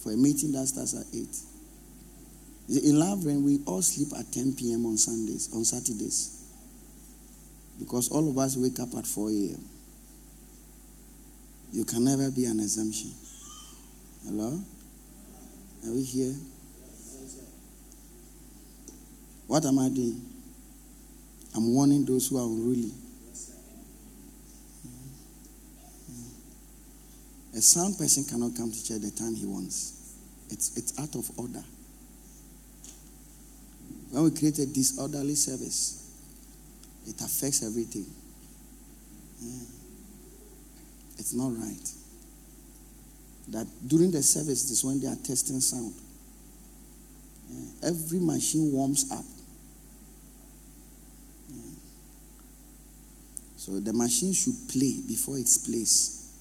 for 0.03 0.11
a 0.11 0.15
meeting 0.15 0.51
that 0.51 0.67
starts 0.67 0.93
at 0.93 1.07
8. 1.11 2.83
In 2.83 2.99
when 3.23 3.43
we 3.43 3.59
all 3.65 3.81
sleep 3.81 4.09
at 4.19 4.31
10 4.31 4.53
p.m. 4.55 4.85
on 4.85 4.97
Sundays, 4.97 5.49
on 5.55 5.65
Saturdays. 5.65 6.44
Because 7.79 8.09
all 8.09 8.29
of 8.29 8.37
us 8.37 8.55
wake 8.55 8.79
up 8.79 8.93
at 8.97 9.05
4 9.05 9.29
a.m. 9.29 9.63
You 11.71 11.83
can 11.83 12.05
never 12.05 12.31
be 12.31 12.45
an 12.45 12.59
exemption. 12.59 13.11
Hello? 14.25 14.59
Are 15.85 15.91
we 15.91 16.03
here? 16.03 16.33
What 19.47 19.65
am 19.65 19.79
I 19.79 19.89
doing? 19.89 20.21
I'm 21.55 21.73
warning 21.73 22.05
those 22.05 22.27
who 22.27 22.37
are 22.37 22.45
unruly. 22.45 22.91
A 27.55 27.61
sound 27.61 27.97
person 27.97 28.25
cannot 28.25 28.55
come 28.57 28.71
to 28.71 28.85
church 28.85 29.01
the 29.01 29.11
time 29.11 29.35
he 29.35 29.45
wants. 29.45 30.13
It's, 30.49 30.75
it's 30.75 30.99
out 30.99 31.15
of 31.15 31.29
order. 31.39 31.63
When 34.11 34.23
we 34.23 34.31
create 34.31 34.59
a 34.59 34.65
disorderly 34.65 35.35
service, 35.35 36.04
it 37.07 37.21
affects 37.21 37.63
everything. 37.63 38.05
Yeah. 39.41 39.65
It's 41.17 41.33
not 41.33 41.51
right 41.57 41.91
that 43.49 43.67
during 43.87 44.11
the 44.11 44.23
service 44.23 44.69
is 44.71 44.83
when 44.83 44.99
they 44.99 45.07
are 45.07 45.15
testing 45.23 45.59
sound. 45.59 45.93
Yeah. 47.49 47.89
Every 47.89 48.19
machine 48.19 48.71
warms 48.71 49.11
up. 49.11 49.23
So 53.57 53.79
the 53.79 53.93
machine 53.93 54.31
should 54.33 54.53
play 54.69 55.01
before 55.07 55.39
it 55.39 55.49
plays. 55.65 56.31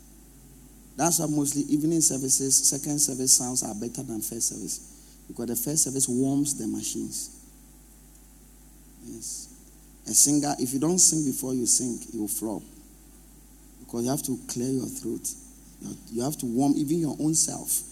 That's 0.95 1.21
why 1.21 1.27
mostly 1.27 1.63
evening 1.63 2.03
services, 2.03 2.69
second 2.69 2.99
service 2.99 3.33
sounds 3.33 3.63
are 3.63 3.75
better 3.75 4.03
than 4.03 4.21
first 4.21 4.49
service. 4.49 5.25
Because 5.27 5.47
the 5.47 5.57
first 5.57 5.85
service 5.85 6.07
warms 6.07 6.59
the 6.59 6.67
machines. 6.67 7.41
Yes. 9.07 9.54
A 10.07 10.13
singer, 10.13 10.55
if 10.59 10.73
you 10.73 10.81
don't 10.81 10.99
sing 10.99 11.25
before 11.25 11.55
you 11.55 11.67
sing, 11.67 11.99
you 12.13 12.21
will 12.21 12.29
flop. 12.29 12.63
Because 13.81 14.05
you 14.05 14.11
have 14.11 14.23
to 14.23 14.39
clear 14.49 14.69
your 14.69 14.87
throat. 14.87 15.27
You 16.11 16.23
have 16.23 16.37
to 16.39 16.47
warm 16.47 16.75
even 16.77 16.99
your 16.99 17.17
own 17.21 17.35
self. 17.35 17.83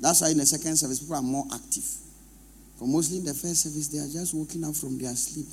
That's 0.00 0.22
why 0.22 0.30
in 0.30 0.38
the 0.38 0.46
second 0.46 0.76
service, 0.76 1.00
people 1.00 1.16
are 1.16 1.22
more 1.22 1.44
active. 1.52 1.84
But 2.78 2.86
mostly 2.86 3.18
in 3.18 3.24
the 3.24 3.34
first 3.34 3.62
service, 3.62 3.88
they 3.88 3.98
are 3.98 4.08
just 4.08 4.32
waking 4.34 4.64
up 4.64 4.74
from 4.74 4.98
their 4.98 5.14
sleep. 5.14 5.46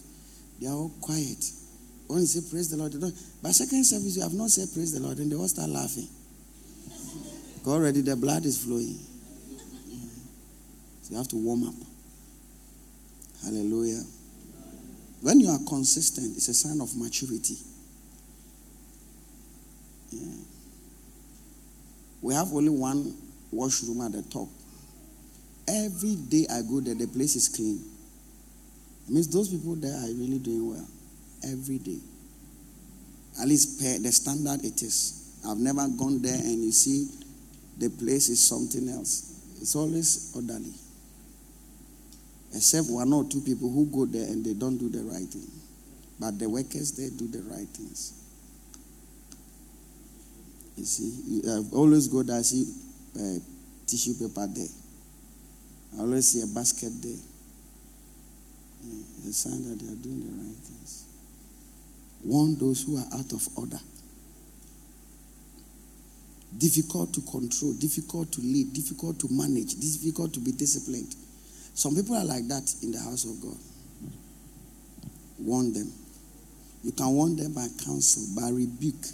They 0.60 0.68
are 0.68 0.74
all 0.74 0.92
quiet. 1.02 1.44
When 2.08 2.20
you 2.20 2.26
say 2.26 2.50
praise 2.50 2.70
the 2.70 2.78
Lord, 2.78 2.94
they 2.94 3.00
don't. 3.00 3.16
Second 3.54 3.86
service, 3.86 4.16
you 4.16 4.24
have 4.24 4.34
not 4.34 4.50
said 4.50 4.68
praise 4.74 4.94
the 4.94 5.00
Lord, 5.00 5.18
and 5.20 5.32
they 5.32 5.36
all 5.36 5.48
start 5.48 5.70
laughing. 5.70 6.08
already 7.66 8.02
the 8.02 8.16
blood 8.16 8.46
is 8.46 8.64
flowing. 8.64 8.98
So 11.02 11.12
you 11.12 11.18
have 11.18 11.28
to 11.30 11.36
warm 11.36 11.68
up. 11.68 11.76
Hallelujah. 13.44 14.04
When 15.28 15.42
you 15.42 15.50
are 15.50 15.60
consistent, 15.68 16.38
it's 16.38 16.48
a 16.48 16.54
sign 16.54 16.80
of 16.80 16.96
maturity. 16.96 17.58
Yeah. 20.10 20.40
We 22.22 22.34
have 22.34 22.54
only 22.54 22.70
one 22.70 23.14
washroom 23.52 24.00
at 24.06 24.14
the 24.14 24.22
top. 24.22 24.48
Every 25.68 26.16
day 26.16 26.48
I 26.50 26.62
go 26.62 26.80
there, 26.80 26.96
the 26.96 27.08
place 27.08 27.36
is 27.36 27.50
clean. 27.50 27.84
It 29.06 29.14
means 29.14 29.28
those 29.28 29.50
people 29.50 29.76
there 29.76 29.92
are 29.96 30.08
really 30.08 30.40
doing 30.40 30.70
well. 30.70 30.88
Every 31.44 31.80
day. 31.80 32.00
At 33.42 33.50
least 33.50 33.82
per 33.82 34.00
the 34.00 34.14
standard 34.14 34.64
it 34.64 34.82
is. 34.82 35.42
I've 35.46 35.58
never 35.58 35.90
gone 35.90 36.22
there 36.22 36.40
and 36.40 36.64
you 36.64 36.72
see 36.72 37.06
the 37.78 37.90
place 37.90 38.30
is 38.30 38.48
something 38.48 38.88
else. 38.88 39.42
It's 39.60 39.76
always 39.76 40.32
orderly. 40.34 40.72
Except 42.54 42.88
one 42.90 43.12
or 43.14 43.24
two 43.26 43.42
people 43.42 43.70
who 43.70 43.86
go 43.88 44.06
there 44.06 44.26
and 44.26 44.44
they 44.46 44.54
don't 44.54 44.78
do 44.78 44.90
the 44.90 45.04
right 45.04 45.28
thing. 45.28 45.48
But 46.20 46.40
the 46.40 46.50
workers, 46.50 46.94
they 46.94 47.10
do 47.10 47.28
the 47.28 47.44
right 47.50 47.68
things. 47.68 48.14
You 50.76 50.86
see, 50.86 51.42
I 51.50 51.64
always 51.76 52.08
go 52.08 52.24
there, 52.24 52.38
I 52.38 52.42
see 52.42 52.66
uh, 53.20 53.40
tissue 53.88 54.14
paper 54.14 54.48
there. 54.48 54.68
I 55.98 56.02
always 56.02 56.28
see 56.28 56.42
a 56.42 56.48
basket 56.48 56.92
there. 57.02 57.18
Yeah, 58.84 59.04
it's 59.18 59.28
a 59.28 59.34
sign 59.34 59.64
that 59.70 59.80
they 59.80 59.92
are 59.92 59.96
doing 59.96 60.22
the 60.22 60.44
right 60.44 60.56
things. 60.56 61.06
Warn 62.24 62.58
those 62.58 62.84
who 62.84 62.98
are 62.98 63.20
out 63.20 63.32
of 63.34 63.48
order. 63.58 63.80
Difficult 66.58 67.14
to 67.14 67.22
control, 67.22 67.74
difficult 67.74 68.32
to 68.34 68.42
lead, 68.42 68.74
difficult 68.74 69.20
to 69.20 69.28
manage, 69.32 69.76
difficult 69.76 70.34
to 70.34 70.40
be 70.40 70.52
disciplined. 70.52 71.16
Some 71.78 71.96
people 71.96 72.16
are 72.16 72.26
like 72.26 72.48
that 72.48 72.74
in 72.82 72.92
the 72.92 72.98
house 72.98 73.24
of 73.24 73.40
God. 73.40 73.56
Warn 75.38 75.74
them. 75.74 75.94
You 76.84 76.92
can 76.92 77.14
warn 77.14 77.36
them 77.36 77.54
by 77.54 77.68
counsel, 77.86 78.24
by 78.36 78.50
rebuke 78.50 79.06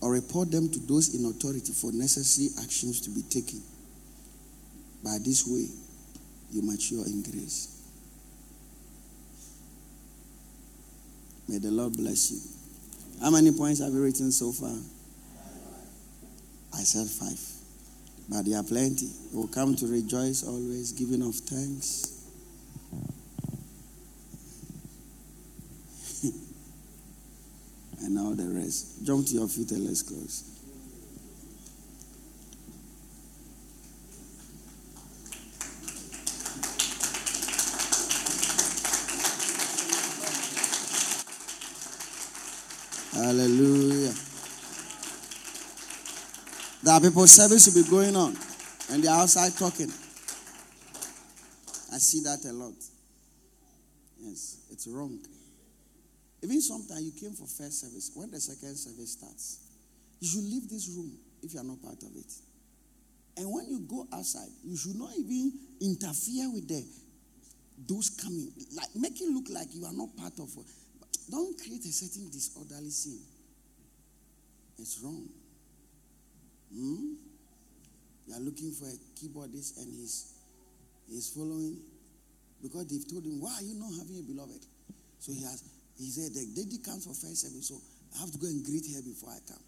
or 0.00 0.12
report 0.12 0.52
them 0.52 0.70
to 0.70 0.78
those 0.78 1.16
in 1.16 1.24
authority 1.28 1.72
for 1.72 1.90
necessary 1.90 2.50
actions 2.62 3.00
to 3.00 3.10
be 3.10 3.22
taken. 3.22 3.60
By 5.02 5.18
this 5.18 5.48
way, 5.48 5.66
you 6.52 6.62
mature 6.62 7.04
in 7.04 7.22
grace. 7.24 7.74
May 11.48 11.58
the 11.58 11.72
Lord 11.72 11.96
bless 11.96 12.30
you. 12.30 12.38
How 13.20 13.30
many 13.30 13.50
points 13.50 13.80
have 13.80 13.92
you 13.92 14.00
written 14.00 14.30
so 14.30 14.52
far? 14.52 14.76
I 16.72 16.84
said 16.84 17.08
five. 17.08 17.57
But 18.28 18.44
there 18.44 18.58
are 18.58 18.62
plenty. 18.62 19.08
who 19.32 19.48
come 19.48 19.74
to 19.76 19.86
rejoice 19.86 20.44
always, 20.46 20.92
giving 20.92 21.22
of 21.22 21.34
thanks. 21.34 22.14
and 28.04 28.18
all 28.18 28.34
the 28.34 28.48
rest. 28.48 29.04
Jump 29.06 29.26
to 29.28 29.34
your 29.34 29.48
feet 29.48 29.70
and 29.72 29.86
let's 29.86 30.02
close. 30.02 30.44
Hallelujah. 43.14 43.97
There 46.88 46.96
are 46.96 47.02
people 47.02 47.26
service 47.26 47.66
will 47.68 47.84
be 47.84 47.90
going 47.90 48.16
on 48.16 48.34
and 48.90 49.04
they're 49.04 49.12
outside 49.12 49.52
talking. 49.58 49.92
I 51.92 51.98
see 51.98 52.24
that 52.24 52.40
a 52.48 52.52
lot. 52.54 52.72
Yes, 54.18 54.64
it's 54.70 54.88
wrong. 54.88 55.18
Even 56.42 56.62
sometimes 56.62 57.02
you 57.02 57.12
came 57.12 57.32
for 57.32 57.44
first 57.44 57.82
service. 57.82 58.10
When 58.14 58.30
the 58.30 58.40
second 58.40 58.74
service 58.74 59.12
starts, 59.12 59.68
you 60.18 60.28
should 60.28 60.44
leave 60.44 60.70
this 60.70 60.88
room 60.96 61.12
if 61.42 61.52
you 61.52 61.60
are 61.60 61.62
not 61.62 61.82
part 61.82 62.02
of 62.02 62.16
it. 62.16 62.32
And 63.36 63.52
when 63.52 63.68
you 63.68 63.80
go 63.80 64.08
outside, 64.10 64.48
you 64.64 64.74
should 64.74 64.96
not 64.96 65.10
even 65.18 65.52
interfere 65.82 66.50
with 66.50 66.68
the 66.68 66.82
those 67.86 68.08
coming. 68.16 68.50
Like 68.74 68.88
make 68.96 69.20
it 69.20 69.28
look 69.28 69.50
like 69.50 69.74
you 69.74 69.84
are 69.84 69.92
not 69.92 70.16
part 70.16 70.40
of 70.40 70.48
it. 70.56 70.64
Don't 71.30 71.52
create 71.60 71.84
a 71.84 71.92
certain 71.92 72.30
disorderly 72.30 72.88
scene. 72.88 73.20
It's 74.78 74.98
wrong. 75.04 75.28
Hmm? 76.72 77.14
You 78.26 78.34
are 78.34 78.40
looking 78.40 78.72
for 78.72 78.84
a 78.86 78.96
keyboardist 79.16 79.78
and 79.78 79.92
he's 79.92 80.34
he's 81.08 81.30
following 81.32 81.78
because 82.62 82.86
they've 82.86 83.08
told 83.08 83.24
him, 83.24 83.40
Why 83.40 83.54
are 83.58 83.62
you 83.62 83.74
not 83.74 83.92
having 83.98 84.18
a 84.18 84.22
beloved? 84.22 84.64
So 85.18 85.32
he 85.32 85.42
has 85.44 85.64
he 85.96 86.10
said 86.10 86.32
the 86.34 86.46
lady 86.56 86.78
comes 86.78 87.06
for 87.06 87.14
first 87.14 87.40
service, 87.42 87.68
so 87.68 87.80
I 88.16 88.20
have 88.20 88.30
to 88.32 88.38
go 88.38 88.46
and 88.46 88.64
greet 88.64 88.84
her 88.94 89.02
before 89.02 89.30
I 89.30 89.38
come. 89.46 89.62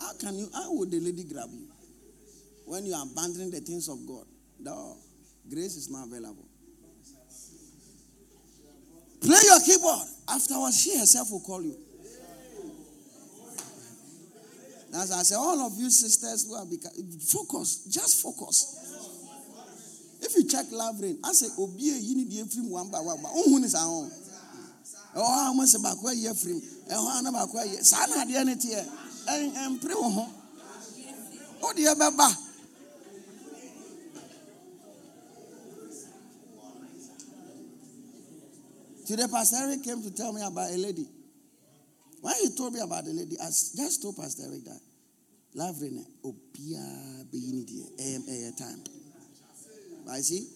How 0.00 0.12
can 0.18 0.38
you 0.38 0.48
how 0.54 0.72
would 0.74 0.90
the 0.90 1.00
lady 1.00 1.24
grab 1.24 1.50
you? 1.52 1.68
When 2.66 2.86
you 2.86 2.94
are 2.94 3.04
abandoning 3.04 3.50
the 3.50 3.60
things 3.60 3.88
of 3.88 3.98
God. 4.06 4.24
No, 4.58 4.96
grace 5.50 5.76
is 5.76 5.90
not 5.90 6.06
available. 6.06 6.46
Play 9.20 9.38
your 9.44 9.60
keyboard. 9.60 10.08
Afterwards, 10.28 10.80
she 10.80 10.98
herself 10.98 11.30
will 11.30 11.40
call 11.40 11.62
you. 11.62 11.76
As 14.94 15.10
I 15.10 15.22
say, 15.22 15.34
all 15.36 15.58
of 15.60 15.72
you 15.78 15.88
sisters 15.88 16.46
who 16.46 16.54
are 16.54 16.66
become, 16.66 16.92
focus, 17.20 17.86
just 17.88 18.22
focus. 18.22 18.78
If 20.20 20.36
you 20.36 20.46
check 20.46 20.66
love 20.70 21.00
rain, 21.00 21.18
I 21.24 21.32
say, 21.32 21.48
Obie, 21.58 21.90
eh, 21.90 21.98
you 21.98 22.16
need 22.16 22.30
to 22.30 22.44
film 22.44 22.70
one 22.70 22.90
by 22.90 22.98
one. 22.98 23.18
Oh, 23.24 23.42
who 23.48 23.64
is 23.64 23.74
our 23.74 23.86
own? 23.86 24.10
Oh, 25.16 25.50
I 25.50 25.56
must 25.56 25.78
about 25.80 25.96
where 26.02 26.14
you're 26.14 26.34
from. 26.34 26.60
Eh, 26.90 26.94
oh, 26.94 27.10
I 27.10 27.22
know 27.22 27.30
about 27.30 27.48
where 27.52 27.64
you're. 27.66 27.80
Sana, 27.80 28.24
the 28.26 28.36
energy, 28.38 28.72
and 29.28 29.56
eh, 29.56 29.78
pray. 29.80 29.94
Oh, 31.64 31.72
dear, 31.74 31.94
Baba. 31.96 32.28
Today, 39.06 39.24
Pastor 39.30 39.56
Eric 39.60 39.82
came 39.84 40.02
to 40.02 40.14
tell 40.14 40.32
me 40.32 40.42
about 40.42 40.70
a 40.70 40.76
lady. 40.76 41.06
When 42.22 42.34
he 42.40 42.50
told 42.56 42.72
me 42.72 42.80
about 42.80 43.04
the 43.04 43.10
lady, 43.10 43.36
I 43.42 43.46
just 43.46 44.00
told 44.00 44.16
Pastor 44.16 44.44
Eric 44.46 44.64
that 44.66 44.78
love 45.56 45.82
rene 45.82 46.06
opia 46.24 46.78
beyini 47.26 47.66
a 47.98 48.02
eh, 48.02 48.18
eh, 48.28 48.46
eh, 48.46 48.50
time. 48.56 48.78
But 50.06 50.12
I 50.12 50.20
see, 50.20 50.46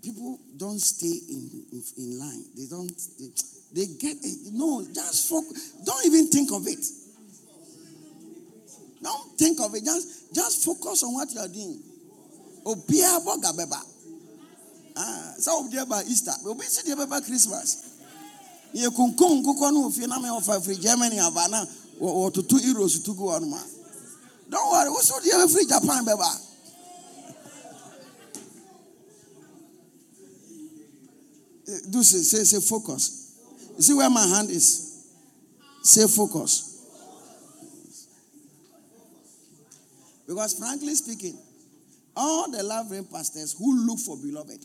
people 0.00 0.38
don't 0.56 0.78
stay 0.78 1.10
in, 1.10 1.50
in, 1.72 1.82
in 1.98 2.18
line. 2.20 2.44
They 2.56 2.66
don't. 2.70 2.86
They, 3.18 3.34
they 3.74 3.86
get 3.98 4.16
no. 4.52 4.86
Just 4.94 5.28
focus. 5.28 5.72
Don't 5.84 6.06
even 6.06 6.28
think 6.28 6.52
of 6.52 6.62
it. 6.68 6.86
Don't 9.02 9.36
think 9.36 9.58
of 9.60 9.74
it. 9.74 9.84
Just 9.84 10.32
just 10.32 10.64
focus 10.64 11.02
on 11.02 11.14
what 11.14 11.34
you 11.34 11.40
are 11.40 11.48
doing. 11.48 11.82
Opia 12.64 13.18
boga 13.26 13.50
beba. 13.58 13.82
Ah, 14.96 15.34
so 15.36 15.66
obi 15.66 15.78
by 15.90 16.02
Easter. 16.02 16.30
Obi 16.46 16.62
see 16.62 16.94
the 16.94 17.22
Christmas 17.26 17.93
yɛ 18.74 18.88
kunkun 18.90 19.42
nkokɔ 19.42 19.72
no 19.72 19.86
ofie 19.88 20.06
na 20.06 20.18
mɛwɔfa 20.18 20.60
firi 20.64 20.80
germany 20.80 21.18
aba 21.20 21.48
na 21.48 21.64
wɔtoto 22.00 22.58
euros 22.58 23.02
to 23.04 23.14
go 23.14 23.28
on 23.30 23.48
ma. 23.48 23.58
Don't 24.48 24.70
worry 24.70 24.90
wosɛ 24.90 25.12
wode 25.12 25.24
yɛbɛfiri 25.30 25.68
japan 25.68 26.04
bɛba. 26.04 26.40
Eh, 31.66 31.80
do 31.90 32.02
say, 32.02 32.20
say 32.22 32.44
say 32.44 32.60
focus. 32.60 33.32
You 33.76 33.82
see 33.82 33.94
where 33.94 34.10
my 34.10 34.26
hand 34.26 34.50
is? 34.50 35.06
Say 35.82 36.06
focus. 36.06 36.72
Because 40.26 40.54
frankly 40.58 40.94
speaking 40.94 41.38
all 42.16 42.50
the 42.50 42.62
loving 42.62 43.04
pastors 43.04 43.54
who 43.58 43.86
look 43.86 43.98
for 43.98 44.16
beloved 44.16 44.64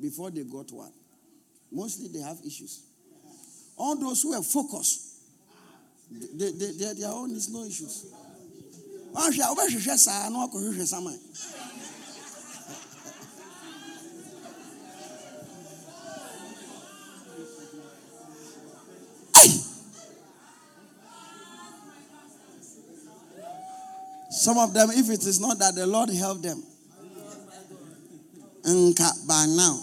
before 0.00 0.30
they 0.30 0.44
got 0.44 0.70
one 0.72 0.92
mostly 1.72 2.08
they 2.08 2.20
have 2.20 2.38
issues. 2.44 2.82
All 3.76 3.96
those 3.96 4.22
who 4.22 4.32
are 4.34 4.42
focused, 4.42 5.20
they, 6.10 6.50
they, 6.52 6.72
they, 6.72 6.94
their 6.94 7.10
own 7.10 7.30
is 7.32 7.50
no 7.50 7.64
issues. 7.64 8.06
Ah, 9.14 9.30
Some 24.30 24.58
of 24.58 24.72
them, 24.74 24.90
if 24.92 25.10
it 25.10 25.26
is 25.26 25.40
not 25.40 25.58
that 25.58 25.74
the 25.74 25.86
Lord 25.86 26.10
help 26.10 26.40
them, 26.40 26.62
by 29.26 29.46
now, 29.46 29.80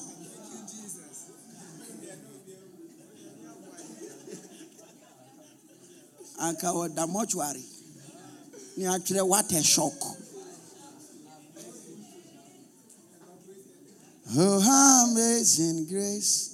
anka 6.46 6.68
wɔda 6.78 7.04
mɔtuare 7.14 7.64
ne 8.78 8.84
atwerɛ 8.94 9.24
what 9.32 9.52
a 9.54 9.62
shock 9.64 10.00
oh 14.38 15.08
amazing 15.10 15.86
grace 15.90 16.50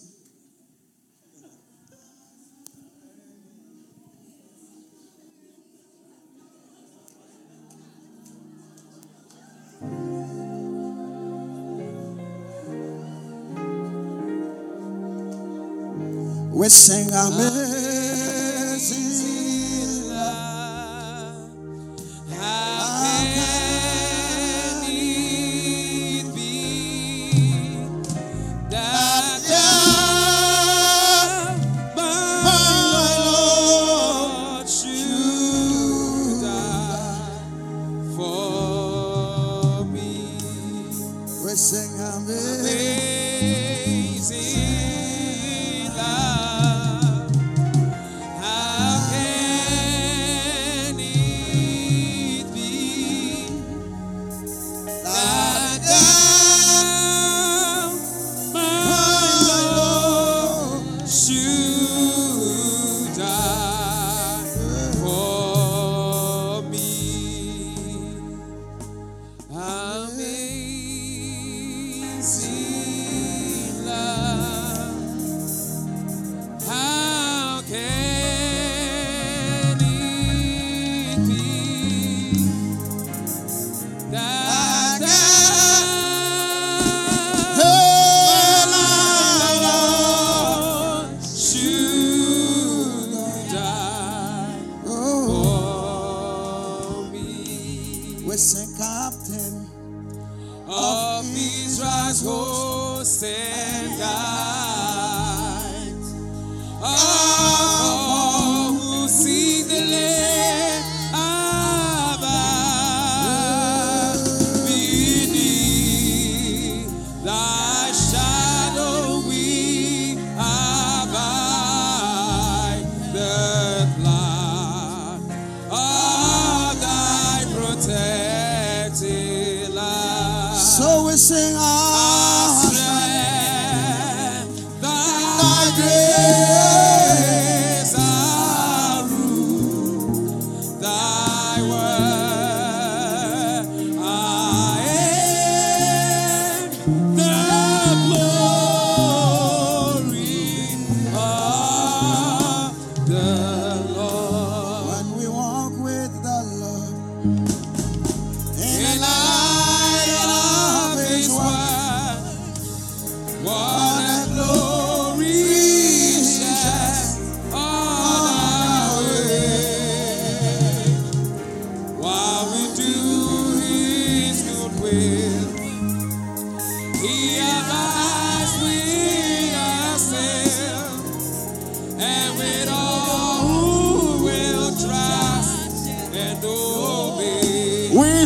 We 16.60 16.68
sing 16.68 17.08
amazing. 17.14 17.69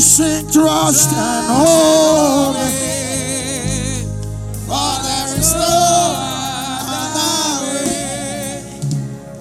Sing, 0.03 0.51
trust 0.51 1.13
and 1.13 1.45
hope. 1.47 2.55
For 4.67 4.93
there 5.03 5.39
is 5.39 5.53
no 5.53 6.13
other 6.99 7.63
way 7.63 8.79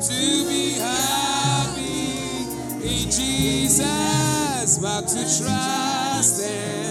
to 0.00 0.20
be 0.48 0.78
happy 0.78 2.46
in 2.80 3.10
Jesus, 3.10 4.78
but 4.78 5.08
to 5.08 5.22
trust 5.22 6.42
and 6.44 6.81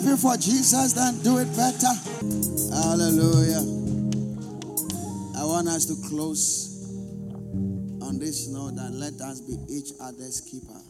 clapping 0.00 0.16
for 0.16 0.36
Jesus, 0.36 0.92
then 0.92 1.20
do 1.22 1.38
it 1.38 1.48
better. 1.56 1.92
Hallelujah. 2.72 3.60
I 5.38 5.44
want 5.44 5.68
us 5.68 5.86
to 5.86 6.08
close 6.08 6.68
on 8.02 8.18
this 8.18 8.48
note 8.48 8.76
that 8.76 8.90
let 8.92 9.20
us 9.20 9.40
be 9.40 9.56
each 9.68 9.92
other's 10.00 10.40
keeper. 10.40 10.80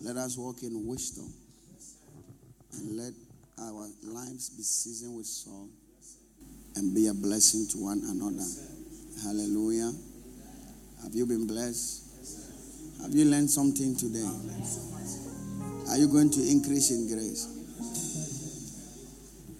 Let 0.00 0.16
us 0.16 0.36
walk 0.36 0.62
in 0.62 0.86
wisdom. 0.86 1.32
And 2.72 2.96
let 2.96 3.12
our 3.60 3.88
lives 4.02 4.50
be 4.50 4.62
seasoned 4.62 5.16
with 5.16 5.26
song 5.26 5.70
and 6.76 6.94
be 6.94 7.06
a 7.06 7.14
blessing 7.14 7.68
to 7.70 7.78
one 7.78 8.02
another. 8.04 8.44
Hallelujah. 9.22 9.92
Have 11.02 11.14
you 11.14 11.26
been 11.26 11.46
blessed? 11.46 12.02
Have 13.02 13.14
you 13.14 13.26
learned 13.26 13.50
something 13.50 13.94
today? 13.96 14.28
Are 15.88 15.98
you 15.98 16.08
going 16.08 16.30
to 16.30 16.40
increase 16.50 16.90
in 16.90 17.06
grace? 17.06 17.53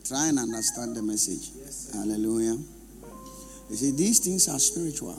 Try 0.05 0.29
and 0.29 0.39
understand 0.39 0.95
the 0.95 1.03
message. 1.03 1.51
Hallelujah. 1.95 2.59
You 3.71 3.77
see, 3.77 3.91
these 3.93 4.19
things 4.19 4.49
are 4.49 4.59
spiritual. 4.59 5.19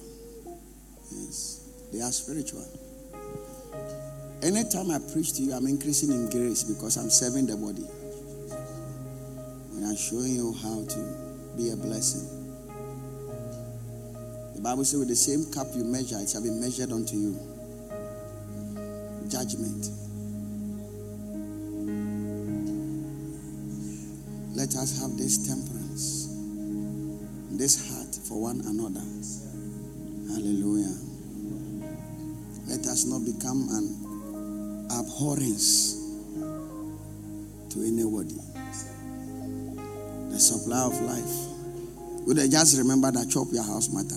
Yes, 1.11 1.67
they 1.91 2.01
are 2.01 2.11
spiritual. 2.11 2.63
Anytime 4.43 4.91
I 4.91 4.99
preach 5.11 5.33
to 5.33 5.41
you, 5.41 5.53
I'm 5.53 5.65
increasing 5.65 6.11
in 6.11 6.29
grace 6.29 6.63
because 6.63 6.97
I'm 6.97 7.09
serving 7.09 7.47
the 7.47 7.57
body. 7.57 7.87
And 9.73 9.87
I'm 9.87 9.97
showing 9.97 10.35
you 10.35 10.53
how 10.61 10.85
to 10.85 11.55
be 11.57 11.71
a 11.71 11.75
blessing. 11.75 12.29
The 14.53 14.61
Bible 14.61 14.85
says, 14.85 14.99
with 14.99 15.09
the 15.09 15.15
same 15.15 15.51
cup 15.51 15.67
you 15.73 15.83
measure, 15.83 16.19
it 16.19 16.29
shall 16.29 16.43
be 16.43 16.51
measured 16.51 16.91
unto 16.91 17.15
you. 17.15 17.39
Judgment. 19.29 19.94
Let 24.55 24.73
us 24.75 24.99
have 25.01 25.17
this 25.17 25.45
temperance, 25.45 26.31
this 27.51 27.91
heart 27.91 28.15
for 28.25 28.39
one 28.41 28.61
another. 28.61 29.03
Hallelujah. 30.31 30.95
Let 32.67 32.87
us 32.87 33.05
not 33.05 33.25
become 33.25 33.67
an 33.69 34.87
abhorrence 34.91 35.99
to 37.69 37.81
anybody. 37.83 38.39
The 40.31 40.39
supply 40.39 40.83
of 40.83 41.01
life. 41.01 42.25
Would 42.25 42.39
I 42.39 42.47
just 42.47 42.77
remember 42.77 43.11
that 43.11 43.29
chop 43.29 43.47
your 43.51 43.63
house 43.63 43.89
matter? 43.91 44.15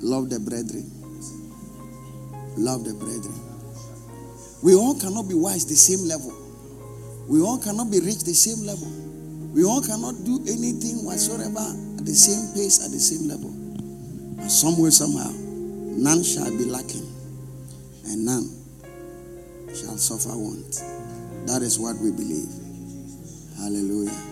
Love 0.00 0.30
the 0.30 0.40
brethren. 0.40 0.90
Love 2.56 2.84
the 2.84 2.94
brethren. 2.94 3.38
We 4.62 4.74
all 4.74 4.98
cannot 4.98 5.28
be 5.28 5.34
wise 5.34 5.66
the 5.66 5.76
same 5.76 6.08
level. 6.08 6.49
We 7.30 7.40
all 7.40 7.58
cannot 7.58 7.92
be 7.92 8.00
reached 8.00 8.26
the 8.26 8.34
same 8.34 8.66
level. 8.66 8.90
We 9.54 9.62
all 9.62 9.80
cannot 9.80 10.24
do 10.26 10.42
anything 10.50 11.04
whatsoever 11.06 11.62
at 11.62 12.04
the 12.04 12.10
same 12.10 12.52
pace, 12.58 12.84
at 12.84 12.90
the 12.90 12.98
same 12.98 13.30
level. 13.30 13.54
But 14.34 14.50
some 14.50 14.82
way, 14.82 14.90
somehow, 14.90 15.30
none 15.94 16.24
shall 16.24 16.50
be 16.50 16.64
lacking, 16.64 17.06
and 18.10 18.26
none 18.26 18.50
shall 19.70 19.96
suffer 19.96 20.34
want. 20.36 20.82
That 21.46 21.62
is 21.62 21.78
what 21.78 22.02
we 22.02 22.10
believe. 22.10 22.50
Hallelujah. 23.62 24.29